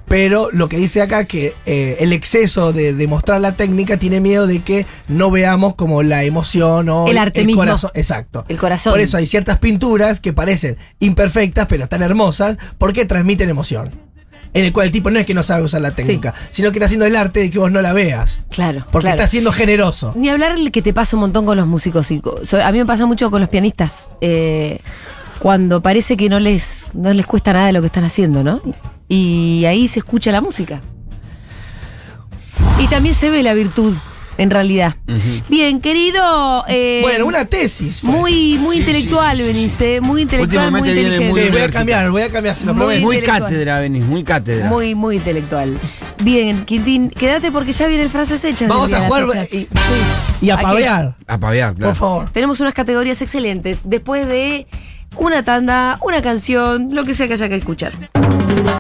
pero 0.08 0.48
lo 0.52 0.68
que 0.68 0.76
dice 0.78 1.02
acá 1.02 1.24
que 1.26 1.54
eh, 1.66 1.96
el 2.00 2.12
exceso 2.12 2.72
de, 2.72 2.94
de 2.94 3.06
mostrar 3.06 3.40
la 3.40 3.52
técnica 3.56 3.98
tiene 3.98 4.20
miedo 4.20 4.46
de 4.46 4.60
que 4.60 4.86
no 5.08 5.30
veamos 5.30 5.74
como 5.74 6.02
la 6.02 6.24
emoción 6.24 6.88
o 6.88 7.06
El 7.08 7.18
arte 7.18 7.44
mismo. 7.44 7.60
corazón. 7.62 7.90
Exacto. 7.94 8.44
El 8.48 8.56
corazón. 8.58 8.92
Por 8.92 9.00
eso 9.00 9.16
hay 9.18 9.26
ciertas 9.26 9.58
pinturas 9.58 10.20
que 10.20 10.32
parecen 10.32 10.76
imperfectas, 10.98 11.66
pero 11.68 11.84
están 11.84 12.02
hermosas, 12.02 12.56
porque 12.78 13.04
transmiten 13.04 13.50
emoción. 13.50 13.90
En 14.54 14.64
el 14.64 14.72
cual 14.72 14.86
el 14.86 14.92
tipo 14.92 15.10
no 15.10 15.18
es 15.18 15.26
que 15.26 15.34
no 15.34 15.42
sabe 15.42 15.62
usar 15.64 15.82
la 15.82 15.92
técnica, 15.92 16.32
sino 16.52 16.70
que 16.72 16.78
está 16.78 16.86
haciendo 16.86 17.04
el 17.04 17.14
arte 17.16 17.40
de 17.40 17.50
que 17.50 17.58
vos 17.58 17.70
no 17.70 17.82
la 17.82 17.92
veas. 17.92 18.40
Claro. 18.50 18.86
Porque 18.90 19.04
claro. 19.08 19.16
está 19.16 19.26
siendo 19.26 19.52
generoso. 19.52 20.14
Ni 20.16 20.30
hablar 20.30 20.52
el 20.52 20.72
que 20.72 20.80
te 20.80 20.94
pasa 20.94 21.16
un 21.16 21.20
montón 21.20 21.44
con 21.44 21.58
los 21.58 21.66
músicos. 21.66 22.10
y 22.10 22.22
A 22.62 22.72
mí 22.72 22.78
me 22.78 22.86
pasa 22.86 23.04
mucho 23.04 23.30
con 23.30 23.42
los 23.42 23.50
pianistas. 23.50 24.08
eh, 24.22 24.80
cuando 25.38 25.80
parece 25.82 26.16
que 26.16 26.28
no 26.28 26.40
les, 26.40 26.88
no 26.94 27.12
les 27.12 27.24
cuesta 27.24 27.52
nada 27.52 27.70
lo 27.70 27.80
que 27.80 27.86
están 27.86 28.02
haciendo, 28.04 28.42
¿no? 28.42 28.60
Y 29.08 29.64
ahí 29.64 29.88
se 29.88 30.00
escucha 30.00 30.30
la 30.32 30.40
música. 30.40 30.80
Y 32.80 32.86
también 32.88 33.14
se 33.14 33.30
ve 33.30 33.42
la 33.42 33.54
virtud, 33.54 33.94
en 34.36 34.50
realidad. 34.50 34.96
Bien, 35.48 35.80
querido. 35.80 36.64
eh, 36.68 37.00
Bueno, 37.02 37.26
una 37.26 37.44
tesis. 37.46 38.00
fue. 38.02 38.10
Muy, 38.10 38.58
muy 38.58 38.76
Sí, 38.76 38.80
intelectual, 38.82 39.38
sí, 39.38 39.68
sí, 39.70 39.84
eh, 39.84 40.00
Muy 40.00 40.22
intelectual, 40.22 40.70
muy 40.70 40.80
inteligente. 40.88 41.28
muy 41.30 41.42
Sí, 41.42 41.48
voy 41.50 41.60
a 41.62 41.68
cambiar, 41.70 42.10
voy 42.10 42.22
a 42.22 42.30
cambiar, 42.30 42.54
se 42.54 42.66
lo 42.66 42.74
Muy. 42.74 43.00
Muy 43.00 43.20
cátedra, 43.22 43.80
venís, 43.80 44.04
muy 44.04 44.22
cátedra. 44.22 44.68
Muy, 44.68 44.94
muy 44.94 45.16
intelectual. 45.16 45.78
Bien, 46.22 46.64
Quintín, 46.64 47.10
quédate 47.10 47.50
porque 47.50 47.72
ya 47.72 47.86
viene 47.88 48.04
el 48.04 48.10
frases 48.10 48.44
hechas. 48.44 48.68
Vamos 48.68 48.92
a 48.92 49.00
jugar 49.06 49.24
y, 49.50 49.66
y 50.40 50.50
a 50.50 50.58
pavear, 50.60 51.16
A 51.26 51.38
pavear, 51.38 51.74
claro. 51.74 51.90
por 51.92 51.96
favor. 51.96 52.30
Tenemos 52.30 52.60
unas 52.60 52.74
categorías 52.74 53.20
excelentes. 53.22 53.82
Después 53.84 54.26
de 54.28 54.66
una 55.16 55.42
tanda, 55.42 55.98
una 56.02 56.22
canción, 56.22 56.88
lo 56.94 57.04
que 57.04 57.14
sea 57.14 57.26
que 57.26 57.32
haya 57.32 57.48
que 57.48 57.56
escuchar. 57.56 57.92